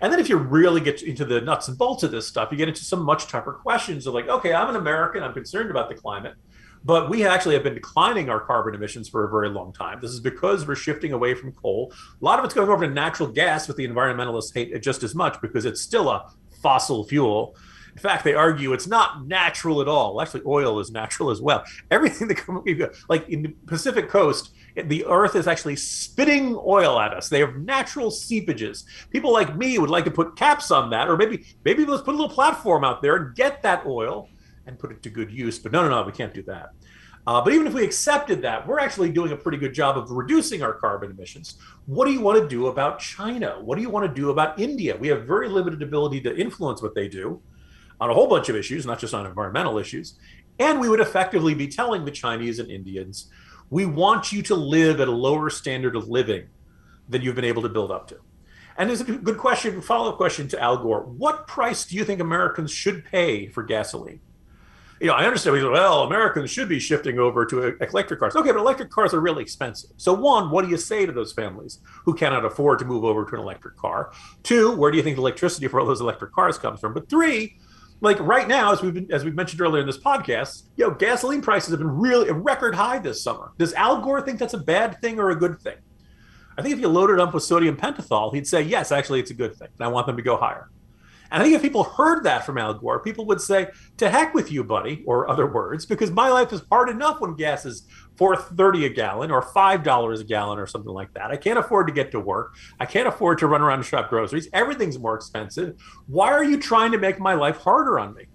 And 0.00 0.12
then 0.12 0.20
if 0.20 0.28
you 0.28 0.36
really 0.36 0.80
get 0.80 1.02
into 1.02 1.24
the 1.24 1.40
nuts 1.40 1.68
and 1.68 1.76
bolts 1.76 2.02
of 2.02 2.10
this 2.10 2.26
stuff, 2.26 2.50
you 2.50 2.56
get 2.56 2.68
into 2.68 2.84
some 2.84 3.02
much 3.02 3.26
tougher 3.26 3.52
questions 3.52 4.06
of 4.06 4.14
like, 4.14 4.28
okay, 4.28 4.54
I'm 4.54 4.70
an 4.70 4.76
American, 4.76 5.22
I'm 5.22 5.34
concerned 5.34 5.70
about 5.70 5.88
the 5.88 5.94
climate. 5.94 6.34
But 6.82 7.10
we 7.10 7.26
actually 7.26 7.54
have 7.54 7.64
been 7.64 7.74
declining 7.74 8.30
our 8.30 8.40
carbon 8.40 8.74
emissions 8.74 9.08
for 9.08 9.24
a 9.24 9.30
very 9.30 9.50
long 9.50 9.72
time. 9.74 9.98
This 10.00 10.12
is 10.12 10.20
because 10.20 10.66
we're 10.66 10.74
shifting 10.74 11.12
away 11.12 11.34
from 11.34 11.52
coal. 11.52 11.92
A 12.20 12.24
lot 12.24 12.38
of 12.38 12.44
it's 12.46 12.54
going 12.54 12.70
over 12.70 12.86
to 12.86 12.92
natural 12.92 13.28
gas, 13.28 13.66
but 13.66 13.76
the 13.76 13.86
environmentalists 13.86 14.54
hate 14.54 14.72
it 14.72 14.82
just 14.82 15.02
as 15.02 15.14
much 15.14 15.38
because 15.42 15.66
it's 15.66 15.82
still 15.82 16.08
a 16.08 16.32
fossil 16.62 17.04
fuel. 17.06 17.54
In 18.00 18.08
fact, 18.08 18.24
they 18.24 18.32
argue 18.32 18.72
it's 18.72 18.86
not 18.86 19.26
natural 19.26 19.82
at 19.82 19.88
all. 19.88 20.22
Actually, 20.22 20.40
oil 20.46 20.80
is 20.80 20.90
natural 20.90 21.28
as 21.28 21.42
well. 21.42 21.62
Everything 21.90 22.28
that 22.28 22.36
comes, 22.36 22.66
like 23.10 23.28
in 23.28 23.42
the 23.42 23.48
Pacific 23.66 24.08
coast, 24.08 24.54
the 24.74 25.04
earth 25.04 25.36
is 25.36 25.46
actually 25.46 25.76
spitting 25.76 26.58
oil 26.64 26.98
at 26.98 27.12
us. 27.12 27.28
They 27.28 27.40
have 27.40 27.56
natural 27.56 28.10
seepages. 28.10 28.84
People 29.10 29.34
like 29.34 29.54
me 29.54 29.78
would 29.78 29.90
like 29.90 30.06
to 30.06 30.10
put 30.10 30.34
caps 30.34 30.70
on 30.70 30.88
that, 30.90 31.10
or 31.10 31.18
maybe 31.18 31.44
maybe 31.62 31.84
let's 31.84 32.02
put 32.02 32.14
a 32.14 32.16
little 32.16 32.34
platform 32.34 32.84
out 32.84 33.02
there 33.02 33.16
and 33.16 33.36
get 33.36 33.62
that 33.64 33.84
oil 33.84 34.30
and 34.66 34.78
put 34.78 34.92
it 34.92 35.02
to 35.02 35.10
good 35.10 35.30
use. 35.30 35.58
But 35.58 35.72
no, 35.72 35.82
no, 35.82 35.90
no, 35.90 36.02
we 36.02 36.12
can't 36.12 36.32
do 36.32 36.42
that. 36.44 36.70
Uh, 37.26 37.42
but 37.42 37.52
even 37.52 37.66
if 37.66 37.74
we 37.74 37.84
accepted 37.84 38.40
that, 38.40 38.66
we're 38.66 38.80
actually 38.80 39.12
doing 39.12 39.32
a 39.32 39.36
pretty 39.36 39.58
good 39.58 39.74
job 39.74 39.98
of 39.98 40.10
reducing 40.10 40.62
our 40.62 40.72
carbon 40.72 41.10
emissions. 41.10 41.58
What 41.84 42.06
do 42.06 42.12
you 42.12 42.22
want 42.22 42.40
to 42.40 42.48
do 42.48 42.68
about 42.68 42.98
China? 42.98 43.60
What 43.60 43.76
do 43.76 43.82
you 43.82 43.90
want 43.90 44.08
to 44.08 44.20
do 44.20 44.30
about 44.30 44.58
India? 44.58 44.96
We 44.96 45.08
have 45.08 45.26
very 45.26 45.50
limited 45.50 45.82
ability 45.82 46.22
to 46.22 46.34
influence 46.34 46.80
what 46.80 46.94
they 46.94 47.06
do 47.06 47.42
on 48.00 48.10
a 48.10 48.14
whole 48.14 48.26
bunch 48.26 48.48
of 48.48 48.56
issues, 48.56 48.86
not 48.86 48.98
just 48.98 49.14
on 49.14 49.26
environmental 49.26 49.78
issues. 49.78 50.14
And 50.58 50.80
we 50.80 50.88
would 50.88 51.00
effectively 51.00 51.54
be 51.54 51.68
telling 51.68 52.04
the 52.04 52.10
Chinese 52.10 52.58
and 52.58 52.70
Indians, 52.70 53.30
we 53.70 53.86
want 53.86 54.32
you 54.32 54.42
to 54.42 54.54
live 54.54 55.00
at 55.00 55.08
a 55.08 55.12
lower 55.12 55.50
standard 55.50 55.96
of 55.96 56.08
living 56.08 56.48
than 57.08 57.22
you've 57.22 57.34
been 57.34 57.44
able 57.44 57.62
to 57.62 57.68
build 57.68 57.90
up 57.90 58.08
to. 58.08 58.16
And 58.76 58.88
there's 58.88 59.00
a 59.00 59.04
good 59.04 59.38
question, 59.38 59.80
follow 59.82 60.10
up 60.10 60.16
question 60.16 60.48
to 60.48 60.60
Al 60.60 60.78
Gore. 60.78 61.02
What 61.02 61.46
price 61.46 61.84
do 61.84 61.96
you 61.96 62.04
think 62.04 62.20
Americans 62.20 62.70
should 62.70 63.04
pay 63.04 63.48
for 63.48 63.62
gasoline? 63.62 64.20
you 65.00 65.06
know, 65.06 65.14
I 65.14 65.24
understand. 65.24 65.54
We 65.54 65.62
say, 65.62 65.68
well, 65.68 66.02
Americans 66.02 66.50
should 66.50 66.68
be 66.68 66.78
shifting 66.78 67.18
over 67.18 67.46
to 67.46 67.74
electric 67.80 68.20
cars. 68.20 68.36
Okay, 68.36 68.52
but 68.52 68.58
electric 68.60 68.90
cars 68.90 69.14
are 69.14 69.20
really 69.20 69.42
expensive. 69.42 69.90
So, 69.96 70.12
one, 70.12 70.50
what 70.50 70.62
do 70.62 70.70
you 70.70 70.76
say 70.76 71.06
to 71.06 71.12
those 71.12 71.32
families 71.32 71.78
who 72.04 72.14
cannot 72.14 72.44
afford 72.44 72.78
to 72.80 72.84
move 72.84 73.02
over 73.02 73.24
to 73.24 73.34
an 73.34 73.40
electric 73.40 73.78
car? 73.78 74.12
Two, 74.42 74.76
where 74.76 74.90
do 74.90 74.98
you 74.98 75.02
think 75.02 75.16
the 75.16 75.22
electricity 75.22 75.68
for 75.68 75.80
all 75.80 75.86
those 75.86 76.02
electric 76.02 76.32
cars 76.32 76.58
comes 76.58 76.80
from? 76.80 76.92
But 76.92 77.08
three, 77.08 77.56
like 78.00 78.18
right 78.20 78.48
now, 78.48 78.72
as 78.72 78.82
we've 78.82 78.94
been, 78.94 79.12
as 79.12 79.24
we've 79.24 79.34
mentioned 79.34 79.60
earlier 79.60 79.80
in 79.80 79.86
this 79.86 79.98
podcast, 79.98 80.64
know, 80.76 80.94
gasoline 80.94 81.42
prices 81.42 81.70
have 81.70 81.78
been 81.78 81.90
really 81.90 82.28
a 82.28 82.34
record 82.34 82.74
high 82.74 82.98
this 82.98 83.22
summer. 83.22 83.52
Does 83.58 83.74
Al 83.74 84.00
Gore 84.00 84.22
think 84.22 84.38
that's 84.38 84.54
a 84.54 84.58
bad 84.58 85.00
thing 85.00 85.18
or 85.18 85.30
a 85.30 85.36
good 85.36 85.60
thing? 85.60 85.76
I 86.58 86.62
think 86.62 86.74
if 86.74 86.80
you 86.80 86.88
loaded 86.88 87.20
up 87.20 87.32
with 87.32 87.42
sodium 87.42 87.76
pentothal, 87.76 88.34
he'd 88.34 88.46
say, 88.46 88.62
yes, 88.62 88.92
actually, 88.92 89.20
it's 89.20 89.30
a 89.30 89.34
good 89.34 89.54
thing. 89.54 89.68
And 89.78 89.86
I 89.86 89.88
want 89.88 90.06
them 90.06 90.16
to 90.16 90.22
go 90.22 90.36
higher. 90.36 90.68
And 91.30 91.40
I 91.40 91.44
think 91.44 91.54
if 91.54 91.62
people 91.62 91.84
heard 91.84 92.24
that 92.24 92.44
from 92.44 92.58
Al 92.58 92.74
Gore, 92.74 93.00
people 93.00 93.24
would 93.26 93.40
say, 93.40 93.68
"To 93.98 94.10
heck 94.10 94.34
with 94.34 94.50
you, 94.50 94.64
buddy," 94.64 95.04
or 95.06 95.30
other 95.30 95.46
words, 95.46 95.86
because 95.86 96.10
my 96.10 96.28
life 96.28 96.52
is 96.52 96.62
hard 96.70 96.88
enough 96.88 97.20
when 97.20 97.34
gas 97.34 97.64
is 97.64 97.86
four 98.16 98.36
thirty 98.36 98.84
a 98.84 98.88
gallon 98.88 99.30
or 99.30 99.42
five 99.42 99.82
dollars 99.82 100.20
a 100.20 100.24
gallon 100.24 100.58
or 100.58 100.66
something 100.66 100.92
like 100.92 101.12
that. 101.14 101.30
I 101.30 101.36
can't 101.36 101.58
afford 101.58 101.86
to 101.86 101.92
get 101.92 102.10
to 102.12 102.20
work. 102.20 102.54
I 102.78 102.86
can't 102.86 103.08
afford 103.08 103.38
to 103.38 103.46
run 103.46 103.62
around 103.62 103.78
and 103.78 103.86
shop 103.86 104.10
groceries. 104.10 104.48
Everything's 104.52 104.98
more 104.98 105.14
expensive. 105.14 105.80
Why 106.06 106.30
are 106.30 106.44
you 106.44 106.60
trying 106.60 106.92
to 106.92 106.98
make 106.98 107.18
my 107.18 107.34
life 107.34 107.56
harder 107.56 107.98
on 107.98 108.14
me? 108.14 108.26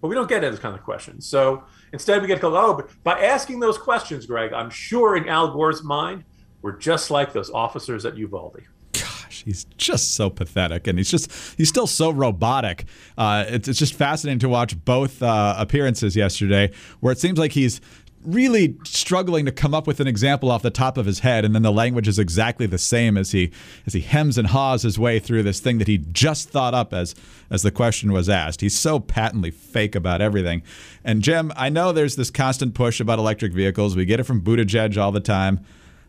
But 0.00 0.08
we 0.08 0.14
don't 0.14 0.28
get 0.28 0.42
those 0.42 0.58
kind 0.58 0.74
of 0.76 0.82
questions. 0.82 1.26
So 1.26 1.64
instead, 1.92 2.22
we 2.22 2.28
get 2.28 2.40
to 2.40 2.46
oh, 2.46 2.74
but 2.74 2.90
by 3.02 3.20
asking 3.20 3.60
those 3.60 3.78
questions, 3.78 4.26
Greg, 4.26 4.52
I'm 4.52 4.70
sure 4.70 5.16
in 5.16 5.28
Al 5.28 5.52
Gore's 5.52 5.82
mind, 5.82 6.24
we're 6.62 6.76
just 6.76 7.10
like 7.10 7.32
those 7.32 7.50
officers 7.50 8.04
at 8.04 8.16
Uvalde 8.16 8.60
Gosh, 8.92 9.42
he's 9.44 9.64
just 9.76 10.14
so 10.14 10.30
pathetic, 10.30 10.86
and 10.86 10.98
he's 10.98 11.10
just 11.10 11.30
he's 11.56 11.68
still 11.68 11.86
so 11.86 12.10
robotic. 12.10 12.86
Uh, 13.18 13.44
it's, 13.48 13.68
it's 13.68 13.78
just 13.78 13.94
fascinating 13.94 14.38
to 14.40 14.48
watch 14.48 14.82
both 14.84 15.22
uh, 15.22 15.54
appearances 15.58 16.16
yesterday, 16.16 16.70
where 17.00 17.12
it 17.12 17.18
seems 17.18 17.38
like 17.38 17.52
he's 17.52 17.80
really 18.26 18.76
struggling 18.84 19.44
to 19.46 19.52
come 19.52 19.72
up 19.72 19.86
with 19.86 20.00
an 20.00 20.06
example 20.06 20.50
off 20.50 20.62
the 20.62 20.70
top 20.70 20.98
of 20.98 21.06
his 21.06 21.20
head 21.20 21.44
and 21.44 21.54
then 21.54 21.62
the 21.62 21.72
language 21.72 22.08
is 22.08 22.18
exactly 22.18 22.66
the 22.66 22.78
same 22.78 23.16
as 23.16 23.30
he 23.30 23.50
as 23.86 23.92
he 23.92 24.00
hems 24.00 24.36
and 24.36 24.48
haws 24.48 24.82
his 24.82 24.98
way 24.98 25.18
through 25.18 25.42
this 25.42 25.60
thing 25.60 25.78
that 25.78 25.88
he 25.88 25.98
just 25.98 26.50
thought 26.50 26.74
up 26.74 26.92
as 26.92 27.14
as 27.50 27.62
the 27.62 27.70
question 27.70 28.12
was 28.12 28.28
asked. 28.28 28.60
He's 28.60 28.76
so 28.76 28.98
patently 28.98 29.50
fake 29.50 29.94
about 29.94 30.20
everything. 30.20 30.62
And 31.04 31.22
jim 31.22 31.52
i 31.56 31.68
know 31.68 31.92
there's 31.92 32.16
this 32.16 32.30
constant 32.30 32.74
push 32.74 33.00
about 33.00 33.18
electric 33.18 33.52
vehicles. 33.52 33.96
We 33.96 34.04
get 34.04 34.20
it 34.20 34.24
from 34.24 34.42
buttigieg 34.42 34.96
all 34.96 35.12
the 35.12 35.20
time 35.20 35.64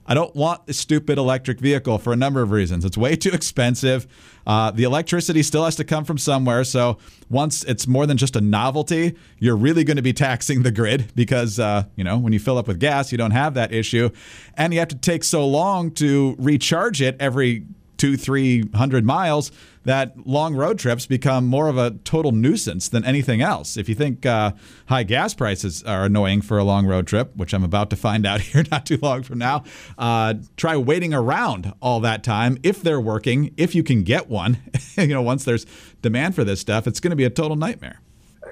I 0.07 0.13
don't 0.13 0.33
want 0.35 0.61
a 0.67 0.73
stupid 0.73 1.17
electric 1.17 1.59
vehicle 1.59 1.97
for 1.97 2.13
a 2.13 2.15
number 2.15 2.41
of 2.41 2.51
reasons. 2.51 2.85
It's 2.85 2.97
way 2.97 3.15
too 3.15 3.31
expensive. 3.31 4.07
Uh, 4.45 4.71
the 4.71 4.83
electricity 4.83 5.43
still 5.43 5.65
has 5.65 5.75
to 5.75 5.83
come 5.83 6.05
from 6.05 6.17
somewhere. 6.17 6.63
So 6.63 6.97
once 7.29 7.63
it's 7.65 7.87
more 7.87 8.05
than 8.05 8.15
just 8.15 8.35
a 8.35 8.41
novelty, 8.41 9.15
you're 9.39 9.57
really 9.57 9.83
going 9.83 9.97
to 9.97 10.03
be 10.03 10.13
taxing 10.13 10.63
the 10.63 10.71
grid 10.71 11.11
because, 11.15 11.59
uh, 11.59 11.83
you 11.95 12.03
know, 12.03 12.17
when 12.17 12.31
you 12.31 12.39
fill 12.39 12.57
up 12.57 12.67
with 12.67 12.79
gas, 12.79 13.11
you 13.11 13.17
don't 13.17 13.31
have 13.31 13.55
that 13.55 13.73
issue. 13.73 14.09
And 14.55 14.73
you 14.73 14.79
have 14.79 14.87
to 14.89 14.95
take 14.95 15.25
so 15.25 15.45
long 15.45 15.91
to 15.95 16.35
recharge 16.39 17.01
it 17.01 17.17
every 17.19 17.65
two, 17.97 18.17
three 18.17 18.69
hundred 18.75 19.05
miles, 19.05 19.51
that 19.83 20.27
long 20.27 20.55
road 20.55 20.77
trips 20.77 21.05
become 21.05 21.45
more 21.47 21.69
of 21.69 21.77
a 21.77 21.91
total 22.03 22.31
nuisance 22.31 22.89
than 22.89 23.05
anything 23.05 23.41
else. 23.41 23.77
If 23.77 23.87
you 23.87 23.95
think 23.95 24.25
uh, 24.25 24.51
high 24.87 25.03
gas 25.03 25.33
prices 25.33 25.81
are 25.83 26.03
annoying 26.03 26.41
for 26.41 26.57
a 26.57 26.63
long 26.63 26.85
road 26.85 27.07
trip, 27.07 27.35
which 27.35 27.53
I'm 27.53 27.63
about 27.63 27.89
to 27.91 27.95
find 27.95 28.25
out 28.25 28.41
here 28.47 28.63
not 28.69 28.85
too 28.85 28.99
long 29.01 29.23
from 29.23 29.37
now, 29.39 29.63
uh, 29.97 30.35
try 30.57 30.75
waiting 30.75 31.13
around 31.13 31.73
all 31.81 31.99
that 32.01 32.23
time 32.23 32.57
if 32.63 32.81
they're 32.81 33.01
working, 33.01 33.53
if 33.57 33.73
you 33.73 33.83
can 33.83 34.03
get 34.03 34.29
one. 34.29 34.57
you 34.97 35.07
know, 35.07 35.21
once 35.21 35.45
there's 35.45 35.65
demand 36.01 36.35
for 36.35 36.43
this 36.43 36.59
stuff, 36.59 36.85
it's 36.85 36.99
going 36.99 37.11
to 37.11 37.17
be 37.17 37.25
a 37.25 37.29
total 37.29 37.55
nightmare. 37.55 38.01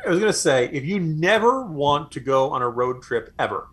I 0.05 0.09
was 0.09 0.19
going 0.19 0.31
to 0.31 0.37
say, 0.37 0.69
if 0.71 0.85
you 0.85 0.99
never 0.99 1.65
want 1.65 2.11
to 2.11 2.19
go 2.19 2.51
on 2.51 2.61
a 2.61 2.69
road 2.69 3.01
trip 3.01 3.33
ever, 3.39 3.67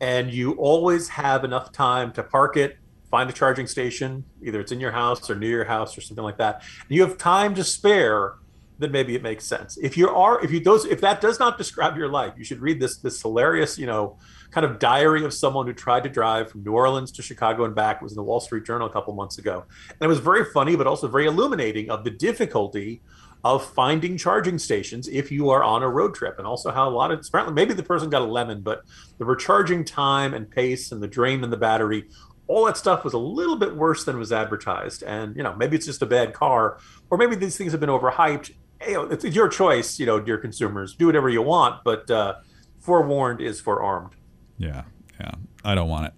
and 0.00 0.32
you 0.32 0.52
always 0.52 1.08
have 1.08 1.44
enough 1.44 1.72
time 1.72 2.12
to 2.12 2.22
park 2.22 2.56
it 2.56 2.78
find 3.10 3.28
a 3.28 3.32
charging 3.32 3.66
station, 3.66 4.24
either 4.42 4.60
it's 4.60 4.72
in 4.72 4.80
your 4.80 4.92
house 4.92 5.28
or 5.30 5.34
near 5.34 5.50
your 5.50 5.64
house 5.64 5.96
or 5.96 6.00
something 6.00 6.24
like 6.24 6.38
that, 6.38 6.62
and 6.88 6.96
you 6.96 7.02
have 7.02 7.18
time 7.18 7.54
to 7.54 7.64
spare, 7.64 8.34
then 8.78 8.92
maybe 8.92 9.14
it 9.14 9.22
makes 9.22 9.44
sense. 9.44 9.76
If 9.78 9.96
you 9.96 10.08
are, 10.08 10.42
if 10.44 10.50
you 10.50 10.60
those, 10.60 10.84
if 10.84 11.00
that 11.00 11.20
does 11.20 11.38
not 11.38 11.58
describe 11.58 11.96
your 11.96 12.08
life, 12.08 12.34
you 12.36 12.44
should 12.44 12.60
read 12.60 12.80
this 12.80 12.98
this 12.98 13.20
hilarious, 13.20 13.78
you 13.78 13.86
know, 13.86 14.18
kind 14.50 14.64
of 14.64 14.78
diary 14.78 15.24
of 15.24 15.34
someone 15.34 15.66
who 15.66 15.72
tried 15.72 16.04
to 16.04 16.08
drive 16.08 16.50
from 16.50 16.62
New 16.62 16.72
Orleans 16.72 17.10
to 17.12 17.22
Chicago 17.22 17.64
and 17.64 17.74
back. 17.74 17.96
It 17.96 18.02
was 18.02 18.12
in 18.12 18.16
the 18.16 18.22
Wall 18.22 18.40
Street 18.40 18.64
Journal 18.64 18.86
a 18.86 18.92
couple 18.92 19.14
months 19.14 19.38
ago, 19.38 19.64
and 19.88 20.00
it 20.00 20.06
was 20.06 20.20
very 20.20 20.44
funny, 20.52 20.76
but 20.76 20.86
also 20.86 21.08
very 21.08 21.26
illuminating 21.26 21.90
of 21.90 22.04
the 22.04 22.10
difficulty 22.10 23.02
of 23.44 23.64
finding 23.74 24.16
charging 24.16 24.58
stations 24.58 25.06
if 25.08 25.30
you 25.30 25.50
are 25.50 25.62
on 25.62 25.82
a 25.82 25.88
road 25.88 26.14
trip 26.14 26.38
and 26.38 26.46
also 26.46 26.72
how 26.72 26.88
a 26.88 26.90
lot 26.90 27.12
of 27.12 27.24
apparently 27.26 27.54
maybe 27.54 27.72
the 27.72 27.82
person 27.82 28.10
got 28.10 28.22
a 28.22 28.24
lemon 28.24 28.60
but 28.60 28.82
the 29.18 29.24
recharging 29.24 29.84
time 29.84 30.34
and 30.34 30.50
pace 30.50 30.90
and 30.90 31.00
the 31.00 31.06
drain 31.06 31.44
in 31.44 31.50
the 31.50 31.56
battery 31.56 32.08
all 32.48 32.64
that 32.64 32.76
stuff 32.76 33.04
was 33.04 33.12
a 33.12 33.18
little 33.18 33.56
bit 33.56 33.76
worse 33.76 34.04
than 34.04 34.18
was 34.18 34.32
advertised. 34.32 35.02
And 35.04 35.36
you 35.36 35.42
know, 35.42 35.54
maybe 35.54 35.76
it's 35.76 35.86
just 35.86 36.02
a 36.02 36.06
bad 36.06 36.32
car, 36.32 36.78
or 37.10 37.18
maybe 37.18 37.36
these 37.36 37.56
things 37.56 37.72
have 37.72 37.80
been 37.80 37.90
overhyped. 37.90 38.52
You 38.86 38.94
know, 38.94 39.02
it's, 39.04 39.24
your 39.24 39.48
choice, 39.48 39.98
you 39.98 40.06
know, 40.06 40.18
dear 40.18 40.38
consumers. 40.38 40.94
Do 40.94 41.06
whatever 41.06 41.28
you 41.28 41.42
want, 41.42 41.84
but 41.84 42.10
uh, 42.10 42.36
forewarned 42.80 43.40
is 43.40 43.60
forearmed. 43.60 44.14
Yeah, 44.56 44.84
yeah. 45.20 45.32
I 45.64 45.74
don't 45.74 45.88
want 45.88 46.06
it. 46.06 46.12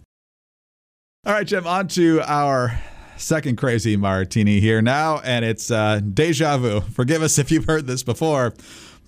All 1.26 1.34
right, 1.34 1.46
Jim. 1.46 1.66
On 1.66 1.88
to 1.88 2.22
our 2.24 2.80
second 3.16 3.56
crazy 3.56 3.96
martini 3.96 4.60
here 4.60 4.80
now, 4.80 5.18
and 5.18 5.44
it's 5.44 5.70
uh, 5.70 6.00
deja 6.00 6.56
vu. 6.58 6.80
Forgive 6.80 7.22
us 7.22 7.38
if 7.38 7.50
you've 7.50 7.66
heard 7.66 7.86
this 7.86 8.02
before, 8.02 8.54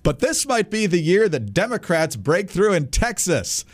but 0.03 0.19
this 0.19 0.45
might 0.45 0.69
be 0.69 0.87
the 0.87 0.99
year 0.99 1.29
that 1.29 1.53
Democrats 1.53 2.15
break 2.15 2.49
through 2.49 2.73
in 2.73 2.87
Texas. 2.87 3.65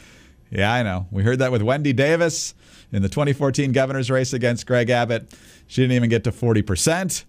Yeah, 0.51 0.71
I 0.71 0.83
know. 0.83 1.07
We 1.11 1.23
heard 1.23 1.39
that 1.39 1.51
with 1.51 1.61
Wendy 1.61 1.93
Davis 1.93 2.53
in 2.91 3.01
the 3.01 3.09
2014 3.09 3.71
governor's 3.71 4.09
race 4.09 4.33
against 4.33 4.65
Greg 4.65 4.89
Abbott. 4.89 5.33
She 5.67 5.81
didn't 5.81 5.95
even 5.95 6.09
get 6.09 6.23
to 6.23 6.31
40%. 6.31 7.23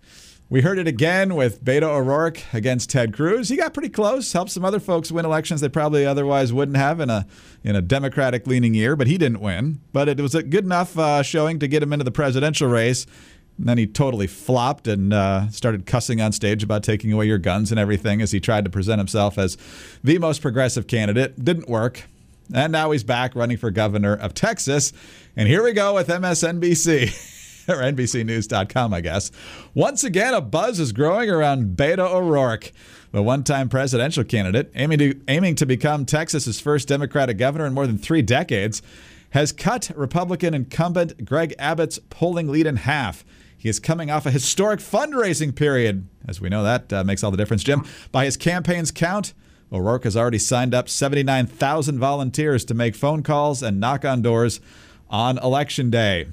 We 0.50 0.62
heard 0.62 0.80
it 0.80 0.88
again 0.88 1.36
with 1.36 1.64
Beto 1.64 1.84
O'Rourke 1.84 2.42
against 2.52 2.90
Ted 2.90 3.14
Cruz. 3.14 3.50
He 3.50 3.56
got 3.56 3.72
pretty 3.72 3.88
close, 3.88 4.32
helped 4.32 4.50
some 4.50 4.64
other 4.64 4.80
folks 4.80 5.12
win 5.12 5.24
elections 5.24 5.60
they 5.60 5.68
probably 5.68 6.04
otherwise 6.04 6.52
wouldn't 6.52 6.76
have 6.76 6.98
in 6.98 7.08
a 7.08 7.24
in 7.62 7.76
a 7.76 7.80
Democratic 7.80 8.48
leaning 8.48 8.74
year, 8.74 8.96
but 8.96 9.06
he 9.06 9.16
didn't 9.16 9.40
win. 9.40 9.80
But 9.92 10.08
it 10.08 10.18
was 10.18 10.34
a 10.34 10.42
good 10.42 10.64
enough 10.64 10.98
uh, 10.98 11.22
showing 11.22 11.60
to 11.60 11.68
get 11.68 11.84
him 11.84 11.92
into 11.92 12.04
the 12.04 12.10
presidential 12.10 12.68
race. 12.68 13.06
And 13.58 13.68
then 13.68 13.78
he 13.78 13.86
totally 13.86 14.26
flopped 14.26 14.88
and 14.88 15.12
uh, 15.12 15.50
started 15.50 15.86
cussing 15.86 16.20
on 16.20 16.32
stage 16.32 16.64
about 16.64 16.82
taking 16.82 17.12
away 17.12 17.26
your 17.26 17.38
guns 17.38 17.70
and 17.70 17.78
everything 17.78 18.20
as 18.20 18.32
he 18.32 18.40
tried 18.40 18.64
to 18.64 18.70
present 18.70 18.98
himself 18.98 19.38
as 19.38 19.56
the 20.02 20.18
most 20.18 20.42
progressive 20.42 20.88
candidate. 20.88 21.44
Didn't 21.44 21.68
work. 21.68 22.08
And 22.54 22.72
now 22.72 22.90
he's 22.90 23.04
back 23.04 23.34
running 23.34 23.56
for 23.56 23.70
governor 23.70 24.14
of 24.14 24.34
Texas. 24.34 24.92
And 25.36 25.48
here 25.48 25.62
we 25.62 25.72
go 25.72 25.94
with 25.94 26.08
MSNBC. 26.08 27.38
or 27.68 27.76
NBCNews.com, 27.76 28.92
I 28.92 29.00
guess. 29.00 29.30
Once 29.74 30.04
again, 30.04 30.34
a 30.34 30.40
buzz 30.40 30.80
is 30.80 30.92
growing 30.92 31.30
around 31.30 31.76
Beto 31.76 32.10
O'Rourke, 32.10 32.72
the 33.12 33.22
one 33.22 33.44
time 33.44 33.68
presidential 33.68 34.24
candidate, 34.24 34.70
aiming 34.74 34.98
to, 34.98 35.20
aiming 35.28 35.54
to 35.56 35.66
become 35.66 36.04
Texas's 36.04 36.60
first 36.60 36.88
Democratic 36.88 37.38
governor 37.38 37.66
in 37.66 37.74
more 37.74 37.86
than 37.86 37.98
three 37.98 38.22
decades, 38.22 38.82
has 39.30 39.52
cut 39.52 39.90
Republican 39.94 40.54
incumbent 40.54 41.24
Greg 41.24 41.54
Abbott's 41.58 41.98
polling 42.10 42.48
lead 42.48 42.66
in 42.66 42.76
half. 42.76 43.24
He 43.56 43.68
is 43.68 43.78
coming 43.78 44.10
off 44.10 44.26
a 44.26 44.30
historic 44.30 44.80
fundraising 44.80 45.54
period. 45.54 46.08
As 46.26 46.40
we 46.40 46.48
know, 46.48 46.62
that 46.62 46.92
uh, 46.92 47.04
makes 47.04 47.22
all 47.22 47.30
the 47.30 47.36
difference, 47.36 47.62
Jim. 47.62 47.84
By 48.10 48.24
his 48.24 48.36
campaign's 48.36 48.90
count, 48.90 49.34
O'Rourke 49.72 50.04
has 50.04 50.16
already 50.16 50.38
signed 50.38 50.74
up 50.74 50.88
79,000 50.88 51.98
volunteers 51.98 52.64
to 52.64 52.74
make 52.74 52.94
phone 52.94 53.22
calls 53.22 53.62
and 53.62 53.78
knock 53.78 54.04
on 54.04 54.22
doors 54.22 54.60
on 55.08 55.38
Election 55.38 55.90
Day. 55.90 56.28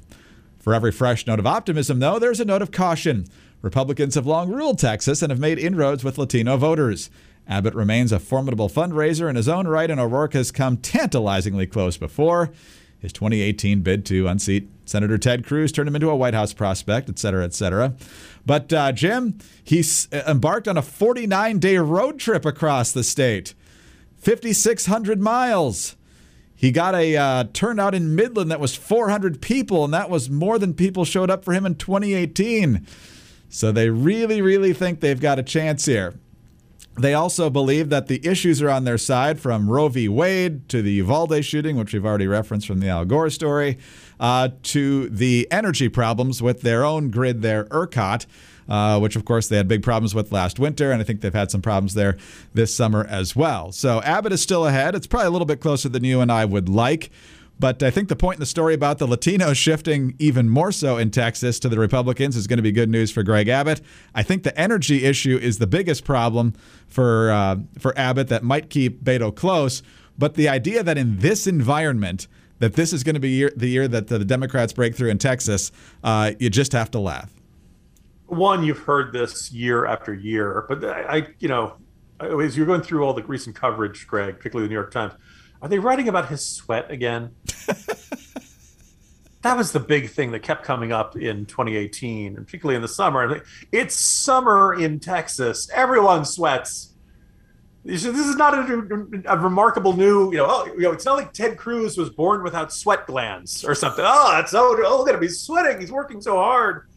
For 0.60 0.74
every 0.74 0.92
fresh 0.92 1.28
note 1.28 1.40
of 1.40 1.48
optimism, 1.48 2.00
though, 2.00 2.20
there's 2.20 2.40
a 2.40 2.46
note 2.46 2.62
of 2.62 2.72
caution. 2.72 3.26
Republicans 3.62 4.16
have 4.16 4.26
long 4.26 4.52
ruled 4.52 4.80
Texas 4.80 5.22
and 5.22 5.32
have 5.32 5.40
made 5.40 5.60
inroads 5.60 6.04
with 6.04 6.18
Latino 6.18 6.58
voters. 6.58 7.10
Abbott 7.48 7.74
remains 7.74 8.12
a 8.12 8.20
formidable 8.20 8.70
fundraiser 8.70 9.30
in 9.30 9.36
his 9.36 9.48
own 9.48 9.68
right, 9.68 9.90
and 9.90 10.00
O'Rourke 10.00 10.34
has 10.34 10.52
come 10.52 10.78
tantalizingly 10.78 11.66
close 11.66 11.96
before. 11.96 12.52
His 13.00 13.14
2018 13.14 13.82
bid 13.82 14.06
to 14.08 14.28
unseat 14.28 14.70
Senator 14.86 15.18
Ted 15.18 15.46
Cruz 15.46 15.72
turned 15.72 15.88
him 15.88 15.96
into 15.96 16.10
a 16.10 16.16
White 16.16 16.34
House 16.34 16.54
prospect, 16.54 17.10
et 17.10 17.20
cetera, 17.20 17.44
et 17.46 17.54
cetera. 17.54 17.94
But 18.48 18.72
uh, 18.72 18.94
Jim, 18.94 19.38
he 19.62 19.84
embarked 20.12 20.70
on 20.70 20.78
a 20.78 20.82
49 20.82 21.60
day 21.60 21.78
road 21.78 22.18
trip 22.18 22.46
across 22.46 22.94
the 22.94 23.04
state, 23.04 23.54
5,600 24.20 25.22
miles. 25.22 25.98
He 26.56 26.72
got 26.72 26.96
a 26.96 27.18
uh, 27.18 27.44
turnout 27.52 27.94
in 27.94 28.16
Midland 28.16 28.50
that 28.50 28.62
was 28.62 28.74
400 28.74 29.42
people, 29.42 29.84
and 29.84 29.94
that 29.94 30.10
was 30.10 30.30
more 30.30 30.58
than 30.58 30.74
people 30.74 31.04
showed 31.04 31.30
up 31.30 31.44
for 31.44 31.54
him 31.54 31.66
in 31.66 31.76
2018. 31.76 32.88
So 33.50 33.74
they 33.74 33.90
really, 33.90 34.42
really 34.42 34.74
think 34.74 35.02
they've 35.02 35.20
got 35.20 35.40
a 35.40 35.44
chance 35.44 35.86
here. 35.86 36.16
They 37.00 37.14
also 37.14 37.50
believe 37.50 37.90
that 37.90 38.08
the 38.08 38.26
issues 38.26 38.62
are 38.62 38.70
on 38.70 38.84
their 38.84 38.98
side 38.98 39.40
from 39.40 39.70
Roe 39.70 39.88
v. 39.88 40.10
Wade 40.10 40.68
to 40.70 40.82
the 40.82 40.94
Uvalde 40.94 41.46
shooting, 41.46 41.78
which 41.78 41.94
we've 41.94 42.06
already 42.06 42.28
referenced 42.28 42.66
from 42.66 42.80
the 42.80 42.90
Al 42.90 43.06
Gore 43.06 43.30
story, 43.30 43.78
uh, 44.20 44.50
to 44.64 45.08
the 45.10 45.48
energy 45.52 45.90
problems 45.90 46.42
with 46.42 46.62
their 46.62 46.84
own 46.84 47.12
grid 47.12 47.44
there, 47.44 47.66
ERCOT 47.66 48.26
uh, 48.70 49.00
which 49.00 49.16
of 49.16 49.26
course 49.26 49.48
they 49.48 49.58
had 49.58 49.68
big 49.68 49.84
problems 49.84 50.14
with 50.14 50.32
last 50.32 50.60
winter, 50.60 50.92
and 50.92 51.02
I 51.02 51.04
think 51.06 51.22
they've 51.22 51.34
had 51.34 51.52
some 51.52 51.62
problems 51.62 51.94
there 51.94 52.18
this 52.54 52.74
summer 52.74 53.06
as 53.10 53.36
well. 53.36 53.72
So 53.72 54.02
Abbott 54.02 54.34
is 54.34 54.42
still 54.42 54.66
ahead. 54.66 54.96
It's 54.96 55.08
probably 55.08 55.28
a 55.28 55.32
little 55.32 55.46
bit 55.46 55.62
closer 55.62 55.90
than 55.90 56.04
you 56.04 56.22
and 56.22 56.32
I 56.32 56.46
would 56.46 56.70
like. 56.70 57.10
But 57.60 57.82
I 57.82 57.90
think 57.90 58.10
the 58.10 58.16
point 58.16 58.36
in 58.36 58.40
the 58.40 58.46
story 58.46 58.74
about 58.74 59.00
the 59.00 59.08
Latinos 59.08 59.56
shifting 59.56 60.16
even 60.20 60.48
more 60.50 60.72
so 60.72 60.98
in 60.98 61.10
Texas 61.10 61.60
to 61.60 61.70
the 61.70 61.80
Republicans 61.80 62.36
is 62.36 62.46
going 62.46 62.58
to 62.58 62.64
be 62.64 62.72
good 62.72 62.90
news 62.90 63.12
for 63.12 63.24
Greg 63.24 63.48
Abbott. 63.48 63.82
I 64.14 64.24
think 64.24 64.44
the 64.44 64.58
energy 64.60 65.06
issue 65.06 65.40
is 65.42 65.58
the 65.58 65.68
biggest 65.68 66.04
problem 66.04 66.54
for 66.88 67.32
uh, 67.32 67.58
for 67.80 67.98
Abbott 67.98 68.28
that 68.28 68.44
might 68.44 68.70
keep 68.70 69.04
Beto 69.04 69.36
close. 69.36 69.82
But 70.18 70.36
the 70.36 70.50
idea 70.50 70.84
that 70.84 70.98
in 70.98 71.20
this 71.20 71.48
environment 71.48 72.28
that 72.60 72.74
this 72.74 72.92
is 72.92 73.04
going 73.04 73.14
to 73.14 73.20
be 73.20 73.30
year, 73.30 73.52
the 73.56 73.68
year 73.68 73.88
that 73.88 74.08
the 74.08 74.26
Democrats 74.26 74.74
break 74.74 74.96
through 74.96 75.10
in 75.10 75.20
Texas, 75.20 75.72
uh, 76.04 76.32
you 76.40 76.50
just 76.50 76.72
have 76.74 76.90
to 76.92 77.00
laugh 77.00 77.32
one 78.28 78.64
you've 78.64 78.80
heard 78.80 79.14
this 79.14 79.52
year 79.52 79.86
after 79.86 80.14
year, 80.14 80.66
but 80.68 80.84
I, 80.84 81.28
you 81.40 81.48
know, 81.48 81.78
as 82.20 82.58
you're 82.58 82.66
going 82.66 82.82
through 82.82 83.04
all 83.04 83.14
the 83.14 83.24
recent 83.24 83.56
coverage, 83.56 84.06
Greg, 84.08 84.38
particularly 84.38 84.68
the 84.68 84.70
New 84.70 84.76
York 84.76 84.92
Times, 84.92 85.14
are 85.62 85.70
they 85.70 85.80
writing 85.80 86.08
about 86.08 86.30
his 86.30 86.46
sweat 86.46 86.92
again? 86.92 87.32
that 89.42 89.58
was 89.58 89.72
the 89.72 89.80
big 89.80 90.10
thing 90.10 90.32
that 90.32 90.40
kept 90.40 90.64
coming 90.64 90.92
up 90.92 91.16
in 91.16 91.46
2018, 91.46 92.36
and 92.36 92.46
particularly 92.46 92.76
in 92.76 92.82
the 92.82 92.88
summer. 92.88 93.44
It's 93.72 93.96
summer 93.96 94.74
in 94.74 95.00
Texas. 95.00 95.70
Everyone 95.74 96.26
sweats. 96.26 96.94
This 97.86 98.04
is 98.04 98.36
not 98.36 98.54
a, 98.54 99.32
a, 99.32 99.38
remarkable 99.38 99.96
new, 99.96 100.30
you 100.32 100.38
know, 100.38 100.48
oh, 100.50 100.66
you 100.66 100.82
know, 100.82 100.92
it's 100.92 101.06
not 101.06 101.16
like 101.16 101.32
Ted 101.32 101.58
Cruz 101.58 101.98
was 101.98 102.10
born 102.10 102.44
without 102.44 102.74
sweat 102.74 103.08
glands 103.08 103.64
or 103.64 103.74
something. 103.74 104.04
Oh, 104.06 104.32
that's 104.34 104.52
so, 104.52 104.76
oh, 104.86 104.98
look 104.98 105.08
at 105.08 105.16
him. 105.16 105.22
He's 105.22 105.40
sweating. 105.40 105.80
He's 105.80 105.92
working 105.92 106.20
so 106.20 106.36
hard 106.36 106.88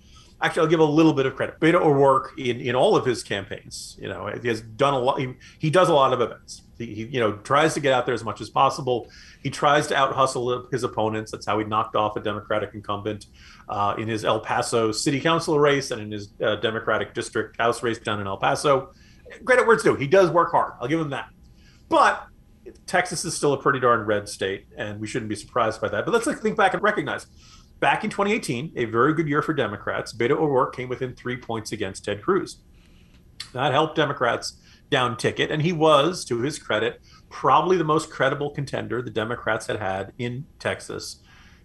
actually, 0.42 0.62
I'll 0.62 0.68
give 0.68 0.80
a 0.80 0.84
little 0.84 1.12
bit 1.12 1.26
of 1.26 1.36
credit. 1.36 1.60
Beto 1.60 1.80
O'Rourke 1.80 2.32
in 2.38 2.60
in 2.60 2.74
all 2.74 2.96
of 2.96 3.04
his 3.04 3.22
campaigns, 3.22 3.96
you 4.00 4.08
know, 4.08 4.26
he 4.40 4.48
has 4.48 4.60
done 4.60 4.94
a 4.94 4.98
lot. 4.98 5.20
He, 5.20 5.34
he 5.58 5.70
does 5.70 5.88
a 5.88 5.92
lot 5.92 6.12
of 6.12 6.20
events. 6.20 6.62
He, 6.78 6.86
he, 6.94 7.04
you 7.04 7.20
know 7.20 7.32
tries 7.38 7.74
to 7.74 7.80
get 7.80 7.92
out 7.92 8.06
there 8.06 8.14
as 8.14 8.24
much 8.24 8.40
as 8.40 8.48
possible. 8.48 9.10
He 9.42 9.50
tries 9.50 9.86
to 9.88 9.96
out 9.96 10.14
hustle 10.14 10.68
his 10.70 10.82
opponents. 10.82 11.30
That's 11.32 11.46
how 11.46 11.58
he 11.58 11.64
knocked 11.64 11.96
off 11.96 12.16
a 12.16 12.20
Democratic 12.20 12.74
incumbent 12.74 13.26
uh, 13.68 13.94
in 13.98 14.08
his 14.08 14.24
El 14.24 14.40
Paso 14.40 14.92
City 14.92 15.20
Council 15.20 15.58
race 15.58 15.90
and 15.90 16.00
in 16.00 16.10
his 16.10 16.30
uh, 16.42 16.56
Democratic 16.56 17.14
District 17.14 17.56
House 17.58 17.82
race 17.82 17.98
down 17.98 18.20
in 18.20 18.26
El 18.26 18.38
Paso. 18.38 18.92
Credit 19.44 19.66
where 19.66 19.74
it's 19.74 19.84
due. 19.84 19.94
He 19.94 20.08
does 20.08 20.30
work 20.30 20.50
hard. 20.50 20.72
I'll 20.80 20.88
give 20.88 21.00
him 21.00 21.10
that. 21.10 21.28
But 21.88 22.26
Texas 22.86 23.24
is 23.24 23.36
still 23.36 23.52
a 23.52 23.60
pretty 23.60 23.80
darn 23.80 24.06
red 24.06 24.28
state, 24.28 24.66
and 24.76 25.00
we 25.00 25.06
shouldn't 25.06 25.28
be 25.28 25.36
surprised 25.36 25.80
by 25.80 25.88
that. 25.88 26.04
But 26.04 26.12
let's 26.12 26.40
think 26.40 26.56
back 26.56 26.74
and 26.74 26.82
recognize 26.82 27.26
Back 27.80 28.04
in 28.04 28.10
2018, 28.10 28.74
a 28.76 28.84
very 28.84 29.14
good 29.14 29.26
year 29.26 29.40
for 29.40 29.54
Democrats, 29.54 30.12
Beto 30.12 30.32
O'Rourke 30.32 30.76
came 30.76 30.88
within 30.88 31.14
three 31.14 31.36
points 31.36 31.72
against 31.72 32.04
Ted 32.04 32.22
Cruz. 32.22 32.58
That 33.54 33.72
helped 33.72 33.96
Democrats 33.96 34.58
down 34.90 35.16
ticket, 35.16 35.50
and 35.50 35.62
he 35.62 35.72
was, 35.72 36.24
to 36.26 36.40
his 36.40 36.58
credit, 36.58 37.00
probably 37.30 37.78
the 37.78 37.84
most 37.84 38.10
credible 38.10 38.50
contender 38.50 39.00
the 39.00 39.10
Democrats 39.10 39.66
had 39.66 39.78
had 39.78 40.12
in 40.18 40.44
Texas 40.58 41.22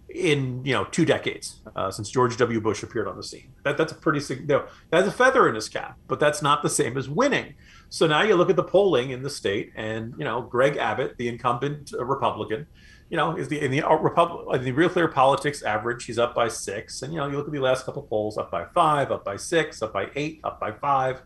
in 0.08 0.64
you 0.64 0.72
know 0.72 0.84
two 0.84 1.04
decades 1.04 1.60
uh, 1.74 1.90
since 1.90 2.08
George 2.08 2.36
W. 2.36 2.60
Bush 2.60 2.82
appeared 2.82 3.08
on 3.08 3.16
the 3.16 3.22
scene. 3.22 3.52
That 3.64 3.76
that's 3.76 3.92
a 3.92 3.96
pretty 3.96 4.20
you 4.34 4.46
know, 4.46 4.66
that's 4.90 5.08
a 5.08 5.12
feather 5.12 5.48
in 5.48 5.54
his 5.54 5.68
cap, 5.68 5.98
but 6.06 6.20
that's 6.20 6.42
not 6.42 6.62
the 6.62 6.70
same 6.70 6.96
as 6.96 7.08
winning. 7.08 7.54
So 7.88 8.06
now 8.06 8.22
you 8.22 8.36
look 8.36 8.50
at 8.50 8.56
the 8.56 8.64
polling 8.64 9.10
in 9.10 9.22
the 9.22 9.30
state, 9.30 9.72
and 9.76 10.14
you 10.16 10.24
know 10.24 10.42
Greg 10.42 10.76
Abbott, 10.76 11.16
the 11.18 11.28
incumbent 11.28 11.92
uh, 11.92 12.04
Republican, 12.04 12.66
you 13.08 13.16
know, 13.16 13.36
is 13.36 13.48
the 13.48 13.60
in 13.60 13.70
the 13.70 13.82
Republic 14.00 14.62
the 14.62 14.72
Real 14.72 14.88
Clear 14.88 15.08
Politics 15.08 15.62
average, 15.62 16.04
he's 16.04 16.18
up 16.18 16.34
by 16.34 16.48
six, 16.48 17.02
and 17.02 17.12
you 17.12 17.20
know, 17.20 17.28
you 17.28 17.36
look 17.36 17.46
at 17.46 17.52
the 17.52 17.58
last 17.58 17.84
couple 17.84 18.02
polls, 18.02 18.36
up 18.36 18.50
by 18.50 18.64
five, 18.74 19.12
up 19.12 19.24
by 19.24 19.36
six, 19.36 19.80
up 19.82 19.92
by 19.92 20.10
eight, 20.16 20.40
up 20.44 20.58
by 20.58 20.72
five. 20.72 21.22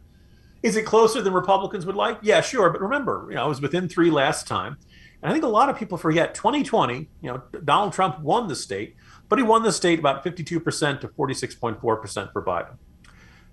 Is 0.63 0.77
it 0.77 0.85
closer 0.85 1.23
than 1.23 1.33
Republicans 1.33 1.87
would 1.87 1.97
like? 1.97 2.19
Yeah, 2.21 2.43
sure, 2.43 2.69
but 2.69 2.83
remember, 2.83 3.27
you 3.31 3.37
know, 3.37 3.47
it 3.47 3.49
was 3.49 3.63
within 3.63 3.89
three 3.89 4.11
last 4.11 4.47
time. 4.47 4.77
And 5.23 5.31
I 5.31 5.33
think 5.33 5.45
a 5.45 5.49
lot 5.49 5.69
of 5.71 5.79
people 5.79 5.97
forget 5.97 6.35
2020, 6.35 7.09
you 7.23 7.31
know, 7.31 7.43
Donald 7.65 7.95
Trump 7.95 8.21
won 8.21 8.49
the 8.49 8.57
state, 8.57 8.97
but 9.29 9.39
he 9.39 9.43
won 9.43 9.63
the 9.63 9.73
state 9.73 9.99
about 9.99 10.25
52% 10.25 11.01
to 11.01 11.09
46.4% 11.09 12.33
for 12.33 12.45
Biden. 12.45 12.77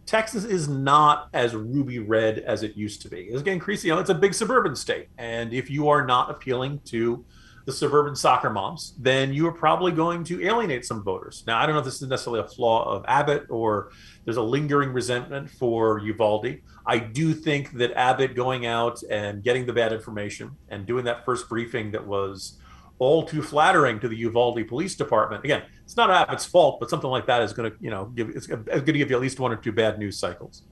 Texas 0.05 0.45
is 0.45 0.69
not 0.69 1.27
as 1.33 1.53
ruby 1.53 1.99
red 1.99 2.39
as 2.39 2.63
it 2.63 2.77
used 2.77 3.01
to 3.01 3.09
be. 3.09 3.23
It's 3.23 3.41
getting 3.41 3.55
increasing, 3.55 3.89
you 3.89 3.95
know, 3.95 3.99
it's 3.99 4.09
a 4.09 4.15
big 4.15 4.33
suburban 4.33 4.75
state. 4.75 5.09
And 5.17 5.53
if 5.53 5.69
you 5.69 5.89
are 5.89 6.05
not 6.05 6.31
appealing 6.31 6.79
to 6.85 7.25
the 7.67 7.73
suburban 7.73 8.15
soccer 8.15 8.49
moms, 8.49 8.93
then 8.97 9.33
you 9.33 9.45
are 9.45 9.51
probably 9.51 9.91
going 9.91 10.23
to 10.23 10.41
alienate 10.41 10.85
some 10.85 11.03
voters. 11.03 11.43
Now, 11.45 11.59
I 11.59 11.65
don't 11.65 11.75
know 11.75 11.79
if 11.79 11.85
this 11.85 12.01
is 12.01 12.07
necessarily 12.07 12.39
a 12.39 12.47
flaw 12.47 12.89
of 12.89 13.03
Abbott 13.09 13.47
or 13.49 13.91
there's 14.23 14.37
a 14.37 14.41
lingering 14.41 14.93
resentment 14.93 15.49
for 15.49 15.99
Uvalde. 15.99 16.59
I 16.85 16.97
do 16.97 17.33
think 17.33 17.73
that 17.73 17.91
Abbott 17.91 18.35
going 18.35 18.65
out 18.65 19.03
and 19.11 19.43
getting 19.43 19.65
the 19.65 19.73
bad 19.73 19.91
information 19.91 20.51
and 20.69 20.85
doing 20.85 21.03
that 21.05 21.25
first 21.25 21.49
briefing 21.49 21.91
that 21.91 22.07
was 22.07 22.57
all 22.99 23.23
too 23.23 23.41
flattering 23.41 23.99
to 23.99 24.07
the 24.07 24.15
Uvalde 24.15 24.65
Police 24.65 24.95
Department. 24.95 25.43
Again, 25.43 25.63
it's 25.83 25.97
not 25.97 26.09
Abbott's 26.09 26.45
fault, 26.45 26.79
but 26.79 26.89
something 26.89 27.09
like 27.09 27.25
that 27.25 27.41
is 27.41 27.51
going 27.51 27.69
to, 27.69 27.77
you 27.81 27.89
know, 27.89 28.05
give 28.05 28.29
it's 28.29 28.47
going 28.47 28.63
to 28.63 28.81
give 28.81 29.09
you 29.09 29.15
at 29.17 29.21
least 29.21 29.41
one 29.41 29.51
or 29.51 29.57
two 29.57 29.73
bad 29.73 29.99
news 29.99 30.17
cycles. 30.17 30.63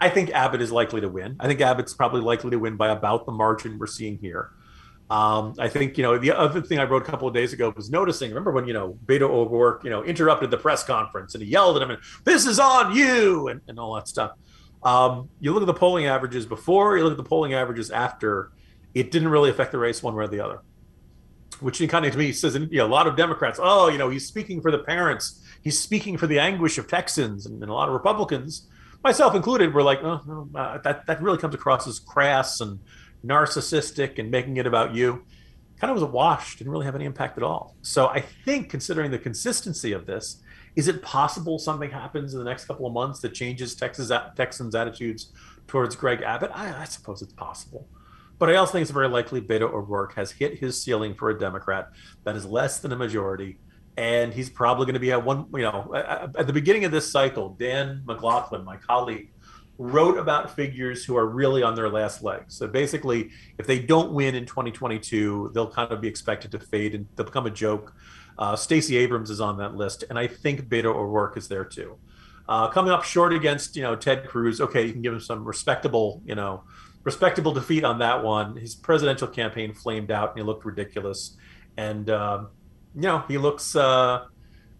I 0.00 0.08
think 0.08 0.30
Abbott 0.30 0.62
is 0.62 0.72
likely 0.72 1.02
to 1.02 1.10
win. 1.10 1.36
I 1.40 1.46
think 1.46 1.60
Abbott's 1.60 1.92
probably 1.92 2.22
likely 2.22 2.52
to 2.52 2.58
win 2.58 2.76
by 2.76 2.88
about 2.88 3.26
the 3.26 3.32
margin 3.32 3.78
we're 3.78 3.86
seeing 3.86 4.16
here. 4.16 4.52
Um, 5.10 5.54
I 5.58 5.68
think 5.68 5.96
you 5.96 6.02
know 6.02 6.18
the 6.18 6.32
other 6.32 6.60
thing 6.60 6.78
I 6.78 6.84
wrote 6.84 7.02
a 7.02 7.04
couple 7.04 7.26
of 7.26 7.32
days 7.32 7.54
ago 7.54 7.72
was 7.74 7.90
noticing. 7.90 8.30
Remember 8.30 8.50
when 8.50 8.66
you 8.66 8.74
know 8.74 8.98
Beto 9.06 9.22
O'Rourke 9.22 9.82
you 9.84 9.90
know 9.90 10.04
interrupted 10.04 10.50
the 10.50 10.58
press 10.58 10.84
conference 10.84 11.34
and 11.34 11.42
he 11.42 11.48
yelled 11.50 11.76
at 11.76 11.82
him 11.82 11.90
and 11.90 12.00
"This 12.24 12.44
is 12.44 12.58
on 12.58 12.94
you" 12.94 13.48
and, 13.48 13.60
and 13.68 13.78
all 13.78 13.94
that 13.94 14.06
stuff. 14.06 14.32
Um, 14.82 15.30
you 15.40 15.52
look 15.52 15.62
at 15.62 15.66
the 15.66 15.74
polling 15.74 16.06
averages 16.06 16.44
before, 16.44 16.98
you 16.98 17.04
look 17.04 17.12
at 17.12 17.16
the 17.16 17.28
polling 17.28 17.54
averages 17.54 17.90
after. 17.90 18.52
It 18.94 19.10
didn't 19.10 19.28
really 19.28 19.50
affect 19.50 19.72
the 19.72 19.78
race 19.78 20.02
one 20.02 20.14
way 20.14 20.24
or 20.24 20.28
the 20.28 20.40
other, 20.40 20.60
which 21.60 21.86
kind 21.88 22.04
of 22.04 22.12
to 22.12 22.18
me 22.18 22.32
says 22.32 22.54
you 22.54 22.68
know, 22.70 22.86
a 22.86 22.88
lot 22.88 23.06
of 23.06 23.16
Democrats. 23.16 23.58
Oh, 23.62 23.88
you 23.88 23.98
know, 23.98 24.10
he's 24.10 24.26
speaking 24.26 24.60
for 24.60 24.70
the 24.70 24.78
parents. 24.78 25.44
He's 25.62 25.78
speaking 25.78 26.16
for 26.16 26.26
the 26.26 26.38
anguish 26.38 26.78
of 26.78 26.88
Texans, 26.88 27.46
and, 27.46 27.62
and 27.62 27.70
a 27.70 27.74
lot 27.74 27.88
of 27.88 27.94
Republicans, 27.94 28.68
myself 29.04 29.34
included, 29.34 29.72
were 29.72 29.82
like, 29.82 30.02
oh, 30.02 30.20
no, 30.26 30.48
uh, 30.58 30.78
that 30.78 31.06
that 31.06 31.22
really 31.22 31.38
comes 31.38 31.54
across 31.54 31.86
as 31.86 31.98
crass 31.98 32.60
and 32.60 32.78
narcissistic 33.24 34.18
and 34.18 34.30
making 34.30 34.56
it 34.56 34.66
about 34.66 34.94
you 34.94 35.24
kind 35.80 35.90
of 35.90 35.94
was 35.94 36.02
a 36.02 36.06
wash 36.06 36.56
didn't 36.56 36.72
really 36.72 36.84
have 36.84 36.94
any 36.94 37.04
impact 37.04 37.36
at 37.36 37.44
all. 37.44 37.76
So 37.82 38.08
i 38.08 38.20
think 38.20 38.68
considering 38.68 39.10
the 39.10 39.18
consistency 39.18 39.92
of 39.92 40.06
this 40.06 40.42
is 40.76 40.86
it 40.86 41.02
possible 41.02 41.58
something 41.58 41.90
happens 41.90 42.34
in 42.34 42.38
the 42.38 42.44
next 42.44 42.66
couple 42.66 42.86
of 42.86 42.92
months 42.92 43.20
that 43.20 43.34
changes 43.34 43.74
texas 43.74 44.12
texans 44.36 44.74
attitudes 44.74 45.32
towards 45.66 45.96
greg 45.96 46.22
abbott? 46.22 46.50
I, 46.54 46.82
I 46.82 46.84
suppose 46.84 47.22
it's 47.22 47.32
possible. 47.32 47.88
But 48.38 48.50
i 48.50 48.56
also 48.56 48.72
think 48.72 48.82
it's 48.82 48.90
very 48.90 49.08
likely 49.08 49.40
beto 49.40 49.72
o'rourke 49.72 50.14
has 50.14 50.30
hit 50.30 50.58
his 50.58 50.80
ceiling 50.80 51.14
for 51.14 51.30
a 51.30 51.38
democrat 51.38 51.90
that 52.24 52.36
is 52.36 52.44
less 52.44 52.78
than 52.80 52.92
a 52.92 52.96
majority 52.96 53.58
and 53.98 54.32
he's 54.32 54.48
probably 54.48 54.86
going 54.86 54.94
to 54.94 55.00
be 55.00 55.10
at 55.10 55.24
one 55.24 55.46
you 55.52 55.62
know 55.62 55.92
at 55.94 56.46
the 56.46 56.52
beginning 56.52 56.84
of 56.84 56.92
this 56.92 57.10
cycle 57.10 57.56
dan 57.58 58.00
mclaughlin 58.06 58.64
my 58.64 58.76
colleague 58.76 59.32
wrote 59.78 60.18
about 60.18 60.54
figures 60.56 61.04
who 61.04 61.16
are 61.16 61.26
really 61.26 61.62
on 61.62 61.76
their 61.76 61.88
last 61.88 62.22
legs. 62.22 62.54
So 62.56 62.66
basically, 62.66 63.30
if 63.58 63.66
they 63.66 63.78
don't 63.78 64.12
win 64.12 64.34
in 64.34 64.44
2022, 64.44 65.52
they'll 65.54 65.70
kind 65.70 65.92
of 65.92 66.00
be 66.00 66.08
expected 66.08 66.50
to 66.50 66.58
fade 66.58 66.96
and 66.96 67.06
they'll 67.14 67.26
become 67.26 67.46
a 67.46 67.50
joke. 67.50 67.94
Uh, 68.36 68.56
Stacey 68.56 68.96
Abrams 68.96 69.30
is 69.30 69.40
on 69.40 69.58
that 69.58 69.76
list, 69.76 70.04
and 70.10 70.18
I 70.18 70.26
think 70.26 70.68
Beto 70.68 70.86
O'Rourke 70.86 71.36
is 71.36 71.48
there 71.48 71.64
too. 71.64 71.96
Uh, 72.48 72.68
coming 72.68 72.90
up 72.92 73.04
short 73.04 73.32
against 73.32 73.76
you 73.76 73.82
know 73.82 73.94
Ted 73.94 74.26
Cruz, 74.26 74.60
okay, 74.60 74.86
you 74.86 74.92
can 74.92 75.02
give 75.02 75.12
him 75.12 75.20
some 75.20 75.44
respectable 75.44 76.22
you 76.24 76.34
know 76.34 76.64
respectable 77.04 77.52
defeat 77.52 77.84
on 77.84 77.98
that 77.98 78.22
one. 78.22 78.56
His 78.56 78.74
presidential 78.74 79.28
campaign 79.28 79.74
flamed 79.74 80.10
out 80.10 80.30
and 80.30 80.38
he 80.38 80.44
looked 80.44 80.64
ridiculous, 80.64 81.36
and 81.76 82.08
um, 82.10 82.48
you 82.94 83.02
know 83.02 83.24
he 83.28 83.38
looks. 83.38 83.76
Uh, 83.76 84.24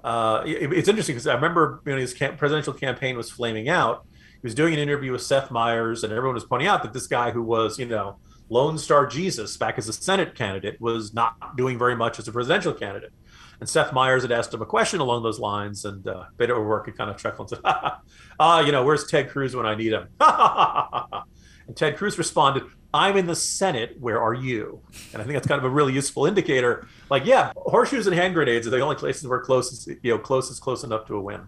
uh, 0.05 0.43
it, 0.47 0.73
it's 0.73 0.89
interesting 0.89 1.17
because 1.17 1.27
I 1.27 1.35
remember 1.35 1.81
when 1.83 1.99
his 1.99 2.15
camp- 2.15 2.39
presidential 2.39 2.73
campaign 2.73 3.17
was 3.17 3.31
flaming 3.31 3.69
out 3.69 4.07
he 4.41 4.47
was 4.47 4.55
doing 4.55 4.73
an 4.73 4.79
interview 4.79 5.13
with 5.13 5.23
Seth 5.23 5.51
Meyers, 5.51 6.05
and 6.05 6.13
everyone 6.13 6.35
was 6.35 6.45
pointing 6.45 6.69
out 6.69 6.83
that 6.85 6.93
this 6.93 7.09
guy 7.09 7.33
who 7.33 7.43
was, 7.43 7.79
you 7.79 7.87
know, 7.87 8.19
Lone 8.51 8.79
Star 8.79 9.07
Jesus 9.07 9.57
back 9.57 9.79
as 9.79 9.89
a 9.89 9.93
Senate 9.93 10.35
candidate 10.35 10.81
was 10.81 11.13
not 11.13 11.57
doing 11.57 11.79
very 11.79 11.97
much 11.97 12.19
as 12.19 12.29
a 12.29 12.33
presidential 12.33 12.73
candidate. 12.73 13.13
And 13.61 13.69
Seth 13.69 13.93
Meyers 13.93 14.23
had 14.23 14.31
asked 14.31 14.55
him 14.55 14.63
a 14.63 14.67
question 14.67 15.01
along 15.01 15.25
those 15.25 15.41
lines, 15.41 15.85
and 15.85 16.07
uh, 16.07 16.25
Beto 16.37 16.51
O'Rourke 16.51 16.87
had 16.87 16.97
kind 16.97 17.11
of 17.11 17.17
chuckled 17.17 17.53
and 17.53 17.61
said, 17.65 17.93
"Ah, 18.39 18.61
you 18.61 18.71
know, 18.71 18.85
where's 18.85 19.07
Ted 19.07 19.29
Cruz 19.31 19.57
when 19.57 19.67
I 19.67 19.75
need 19.75 19.93
him?" 19.93 20.07
and 20.21 21.77
Ted 21.77 21.97
Cruz 21.97 22.17
responded, 22.17 22.63
"I'm 22.95 23.17
in 23.17 23.27
the 23.27 23.35
Senate. 23.35 23.97
Where 23.99 24.23
are 24.23 24.35
you?" 24.35 24.81
And 25.13 25.21
I 25.21 25.25
think 25.25 25.35
that's 25.35 25.49
kind 25.49 25.59
of 25.59 25.65
a 25.65 25.75
really 25.75 25.93
useful 25.93 26.27
indicator. 26.27 26.87
Like, 27.11 27.27
yeah, 27.27 27.53
horseshoes 27.57 28.07
and 28.07 28.15
hand 28.15 28.35
grenades 28.35 28.67
are 28.69 28.71
the 28.71 28.81
only 28.81 28.97
places 28.97 29.27
where 29.27 29.41
closest, 29.41 29.89
you 29.89 30.13
know, 30.13 30.19
closest 30.19 30.63
close 30.63 30.85
enough 30.85 31.07
to 31.09 31.17
a 31.17 31.21
win. 31.21 31.41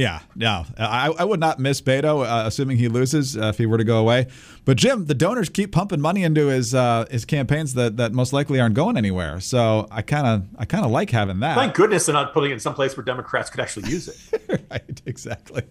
Yeah, 0.00 0.20
yeah. 0.34 0.64
I, 0.78 1.12
I 1.18 1.24
would 1.24 1.40
not 1.40 1.58
miss 1.58 1.82
Beto, 1.82 2.24
uh, 2.24 2.46
assuming 2.46 2.78
he 2.78 2.88
loses 2.88 3.36
uh, 3.36 3.48
if 3.48 3.58
he 3.58 3.66
were 3.66 3.76
to 3.76 3.84
go 3.84 3.98
away. 3.98 4.28
But 4.64 4.78
Jim, 4.78 5.04
the 5.04 5.14
donors 5.14 5.50
keep 5.50 5.72
pumping 5.72 6.00
money 6.00 6.24
into 6.24 6.46
his 6.46 6.74
uh, 6.74 7.04
his 7.10 7.26
campaigns 7.26 7.74
that, 7.74 7.98
that 7.98 8.14
most 8.14 8.32
likely 8.32 8.58
aren't 8.58 8.74
going 8.74 8.96
anywhere. 8.96 9.40
So 9.40 9.86
I 9.90 10.00
kind 10.00 10.26
of 10.26 10.48
I 10.58 10.64
kind 10.64 10.86
of 10.86 10.90
like 10.90 11.10
having 11.10 11.40
that. 11.40 11.54
Thank 11.54 11.74
goodness 11.74 12.06
they're 12.06 12.14
not 12.14 12.32
putting 12.32 12.50
it 12.50 12.54
in 12.54 12.60
some 12.60 12.72
place 12.72 12.96
where 12.96 13.04
Democrats 13.04 13.50
could 13.50 13.60
actually 13.60 13.90
use 13.90 14.08
it. 14.08 14.64
right, 14.70 15.02
exactly. 15.04 15.64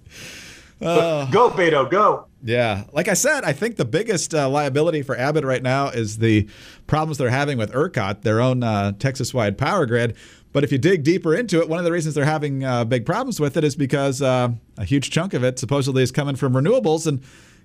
Uh, 0.79 1.25
go 1.31 1.49
Beto, 1.49 1.89
go. 1.89 2.27
Yeah, 2.43 2.83
like 2.93 3.07
I 3.07 3.15
said, 3.15 3.43
I 3.43 3.51
think 3.51 3.75
the 3.75 3.85
biggest 3.85 4.33
uh, 4.33 4.47
liability 4.47 5.01
for 5.01 5.17
Abbott 5.17 5.43
right 5.43 5.61
now 5.61 5.89
is 5.89 6.19
the 6.19 6.47
problems 6.87 7.17
they're 7.17 7.29
having 7.29 7.57
with 7.57 7.73
ERCOT, 7.73 8.21
their 8.21 8.39
own 8.39 8.63
uh, 8.63 8.93
Texas-wide 8.93 9.57
power 9.57 9.85
grid 9.85 10.15
but 10.51 10.63
if 10.63 10.71
you 10.71 10.77
dig 10.77 11.03
deeper 11.03 11.35
into 11.35 11.59
it, 11.59 11.69
one 11.69 11.79
of 11.79 11.85
the 11.85 11.91
reasons 11.91 12.15
they're 12.15 12.25
having 12.25 12.63
uh, 12.63 12.85
big 12.85 13.05
problems 13.05 13.39
with 13.39 13.55
it 13.57 13.63
is 13.63 13.75
because 13.75 14.21
uh, 14.21 14.49
a 14.77 14.85
huge 14.85 15.11
chunk 15.11 15.33
of 15.33 15.43
it 15.43 15.59
supposedly 15.59 16.01
is 16.03 16.11
coming 16.11 16.35
from 16.35 16.53
renewables. 16.53 17.05
And 17.05 17.21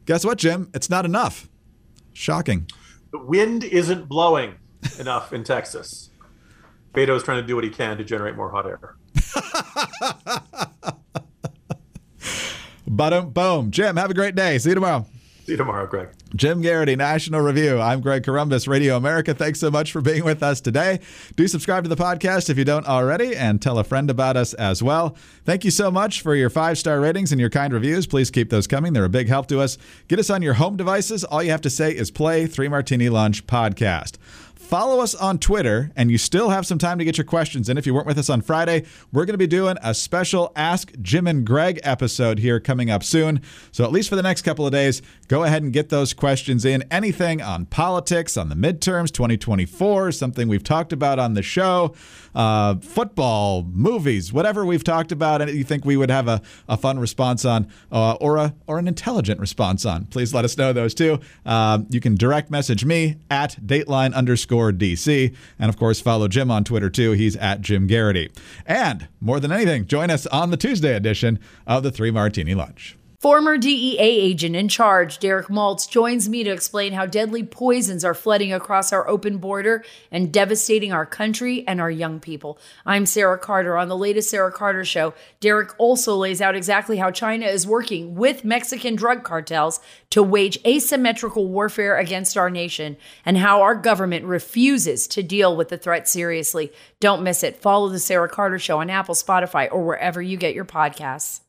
guess 0.06 0.24
what, 0.24 0.38
Jim? 0.38 0.70
It's 0.74 0.90
not 0.90 1.04
enough. 1.04 1.48
Shocking. 2.12 2.68
The 3.10 3.18
wind 3.18 3.64
isn't 3.64 4.08
blowing 4.08 4.56
enough 4.98 5.32
in 5.32 5.44
Texas. 5.44 6.10
Beto 6.92 7.16
is 7.16 7.22
trying 7.22 7.40
to 7.42 7.46
do 7.46 7.54
what 7.54 7.64
he 7.64 7.70
can 7.70 7.96
to 7.96 8.04
generate 8.04 8.36
more 8.36 8.50
hot 8.50 8.66
air. 8.66 8.96
Boom, 12.86 13.30
boom. 13.30 13.70
Jim, 13.70 13.96
have 13.96 14.10
a 14.10 14.14
great 14.14 14.34
day. 14.34 14.58
See 14.58 14.68
you 14.68 14.74
tomorrow. 14.74 15.06
See 15.44 15.52
you 15.52 15.56
tomorrow, 15.56 15.86
Greg. 15.86 16.10
Jim 16.34 16.62
Geraghty, 16.62 16.96
National 16.96 17.40
Review. 17.40 17.80
I'm 17.80 18.00
Greg 18.00 18.24
Corombos, 18.24 18.66
Radio 18.66 18.96
America. 18.96 19.34
Thanks 19.34 19.60
so 19.60 19.70
much 19.70 19.92
for 19.92 20.00
being 20.00 20.24
with 20.24 20.42
us 20.42 20.60
today. 20.60 20.98
Do 21.36 21.46
subscribe 21.46 21.84
to 21.84 21.88
the 21.88 21.94
podcast 21.94 22.50
if 22.50 22.58
you 22.58 22.64
don't 22.64 22.88
already 22.88 23.36
and 23.36 23.62
tell 23.62 23.78
a 23.78 23.84
friend 23.84 24.10
about 24.10 24.36
us 24.36 24.52
as 24.54 24.82
well. 24.82 25.16
Thank 25.44 25.64
you 25.64 25.70
so 25.70 25.92
much 25.92 26.22
for 26.22 26.34
your 26.34 26.50
five 26.50 26.76
star 26.76 27.00
ratings 27.00 27.30
and 27.30 27.40
your 27.40 27.50
kind 27.50 27.72
reviews. 27.72 28.08
Please 28.08 28.32
keep 28.32 28.50
those 28.50 28.66
coming. 28.66 28.94
They're 28.94 29.04
a 29.04 29.08
big 29.08 29.28
help 29.28 29.46
to 29.48 29.60
us. 29.60 29.78
Get 30.08 30.18
us 30.18 30.28
on 30.28 30.42
your 30.42 30.54
home 30.54 30.76
devices. 30.76 31.22
All 31.22 31.40
you 31.40 31.52
have 31.52 31.60
to 31.60 31.70
say 31.70 31.92
is 31.92 32.10
play 32.10 32.46
Three 32.46 32.68
Martini 32.68 33.08
Lunch 33.08 33.46
podcast 33.46 34.16
follow 34.64 35.00
us 35.00 35.14
on 35.14 35.38
Twitter, 35.38 35.90
and 35.94 36.10
you 36.10 36.18
still 36.18 36.48
have 36.48 36.66
some 36.66 36.78
time 36.78 36.98
to 36.98 37.04
get 37.04 37.18
your 37.18 37.24
questions 37.24 37.68
in. 37.68 37.76
If 37.76 37.86
you 37.86 37.94
weren't 37.94 38.06
with 38.06 38.18
us 38.18 38.30
on 38.30 38.40
Friday, 38.40 38.84
we're 39.12 39.24
going 39.24 39.34
to 39.34 39.38
be 39.38 39.46
doing 39.46 39.76
a 39.82 39.94
special 39.94 40.52
Ask 40.56 40.92
Jim 41.00 41.26
and 41.26 41.46
Greg 41.46 41.78
episode 41.82 42.38
here 42.38 42.58
coming 42.58 42.90
up 42.90 43.04
soon. 43.04 43.40
So, 43.72 43.84
at 43.84 43.92
least 43.92 44.08
for 44.08 44.16
the 44.16 44.22
next 44.22 44.42
couple 44.42 44.66
of 44.66 44.72
days, 44.72 45.02
go 45.28 45.44
ahead 45.44 45.62
and 45.62 45.72
get 45.72 45.90
those 45.90 46.14
questions 46.14 46.64
in. 46.64 46.82
Anything 46.90 47.42
on 47.42 47.66
politics, 47.66 48.36
on 48.36 48.48
the 48.48 48.54
midterms, 48.54 49.12
2024, 49.12 50.12
something 50.12 50.48
we've 50.48 50.64
talked 50.64 50.92
about 50.92 51.18
on 51.18 51.34
the 51.34 51.42
show, 51.42 51.94
uh, 52.34 52.76
football, 52.76 53.62
movies, 53.62 54.32
whatever 54.32 54.64
we've 54.64 54.84
talked 54.84 55.12
about, 55.12 55.42
and 55.42 55.50
you 55.52 55.64
think 55.64 55.84
we 55.84 55.96
would 55.96 56.10
have 56.10 56.26
a, 56.26 56.40
a 56.68 56.76
fun 56.76 56.98
response 56.98 57.44
on, 57.44 57.68
uh, 57.92 58.14
or, 58.14 58.38
a, 58.38 58.54
or 58.66 58.78
an 58.78 58.88
intelligent 58.88 59.38
response 59.40 59.84
on, 59.84 60.06
please 60.06 60.34
let 60.34 60.44
us 60.44 60.56
know 60.56 60.72
those 60.72 60.94
too. 60.94 61.20
Uh, 61.46 61.80
you 61.90 62.00
can 62.00 62.16
direct 62.16 62.50
message 62.50 62.84
me 62.84 63.16
at 63.30 63.56
Dateline 63.64 64.14
underscore 64.14 64.63
underscore 64.64 64.72
DC. 64.72 65.34
And 65.58 65.68
of 65.68 65.76
course, 65.76 66.00
follow 66.00 66.28
Jim 66.28 66.50
on 66.50 66.64
Twitter 66.64 66.90
too. 66.90 67.12
He's 67.12 67.36
at 67.36 67.60
Jim 67.60 67.86
Geraghty. 67.86 68.30
And 68.66 69.08
more 69.20 69.40
than 69.40 69.52
anything, 69.52 69.86
join 69.86 70.10
us 70.10 70.26
on 70.26 70.50
the 70.50 70.56
Tuesday 70.56 70.94
edition 70.94 71.38
of 71.66 71.82
the 71.82 71.90
Three 71.90 72.10
Martini 72.10 72.54
Lunch. 72.54 72.96
Former 73.24 73.56
DEA 73.56 74.00
agent 74.00 74.54
in 74.54 74.68
charge, 74.68 75.18
Derek 75.18 75.46
Maltz, 75.46 75.88
joins 75.88 76.28
me 76.28 76.44
to 76.44 76.50
explain 76.50 76.92
how 76.92 77.06
deadly 77.06 77.42
poisons 77.42 78.04
are 78.04 78.12
flooding 78.12 78.52
across 78.52 78.92
our 78.92 79.08
open 79.08 79.38
border 79.38 79.82
and 80.10 80.30
devastating 80.30 80.92
our 80.92 81.06
country 81.06 81.66
and 81.66 81.80
our 81.80 81.90
young 81.90 82.20
people. 82.20 82.58
I'm 82.84 83.06
Sarah 83.06 83.38
Carter. 83.38 83.78
On 83.78 83.88
the 83.88 83.96
latest 83.96 84.28
Sarah 84.28 84.52
Carter 84.52 84.84
show, 84.84 85.14
Derek 85.40 85.70
also 85.78 86.14
lays 86.14 86.42
out 86.42 86.54
exactly 86.54 86.98
how 86.98 87.10
China 87.10 87.46
is 87.46 87.66
working 87.66 88.14
with 88.14 88.44
Mexican 88.44 88.94
drug 88.94 89.22
cartels 89.22 89.80
to 90.10 90.22
wage 90.22 90.58
asymmetrical 90.66 91.48
warfare 91.48 91.96
against 91.96 92.36
our 92.36 92.50
nation 92.50 92.94
and 93.24 93.38
how 93.38 93.62
our 93.62 93.74
government 93.74 94.26
refuses 94.26 95.06
to 95.06 95.22
deal 95.22 95.56
with 95.56 95.70
the 95.70 95.78
threat 95.78 96.06
seriously. 96.06 96.70
Don't 97.00 97.22
miss 97.22 97.42
it. 97.42 97.62
Follow 97.62 97.88
the 97.88 97.98
Sarah 97.98 98.28
Carter 98.28 98.58
show 98.58 98.80
on 98.80 98.90
Apple, 98.90 99.14
Spotify, 99.14 99.72
or 99.72 99.82
wherever 99.82 100.20
you 100.20 100.36
get 100.36 100.54
your 100.54 100.66
podcasts. 100.66 101.40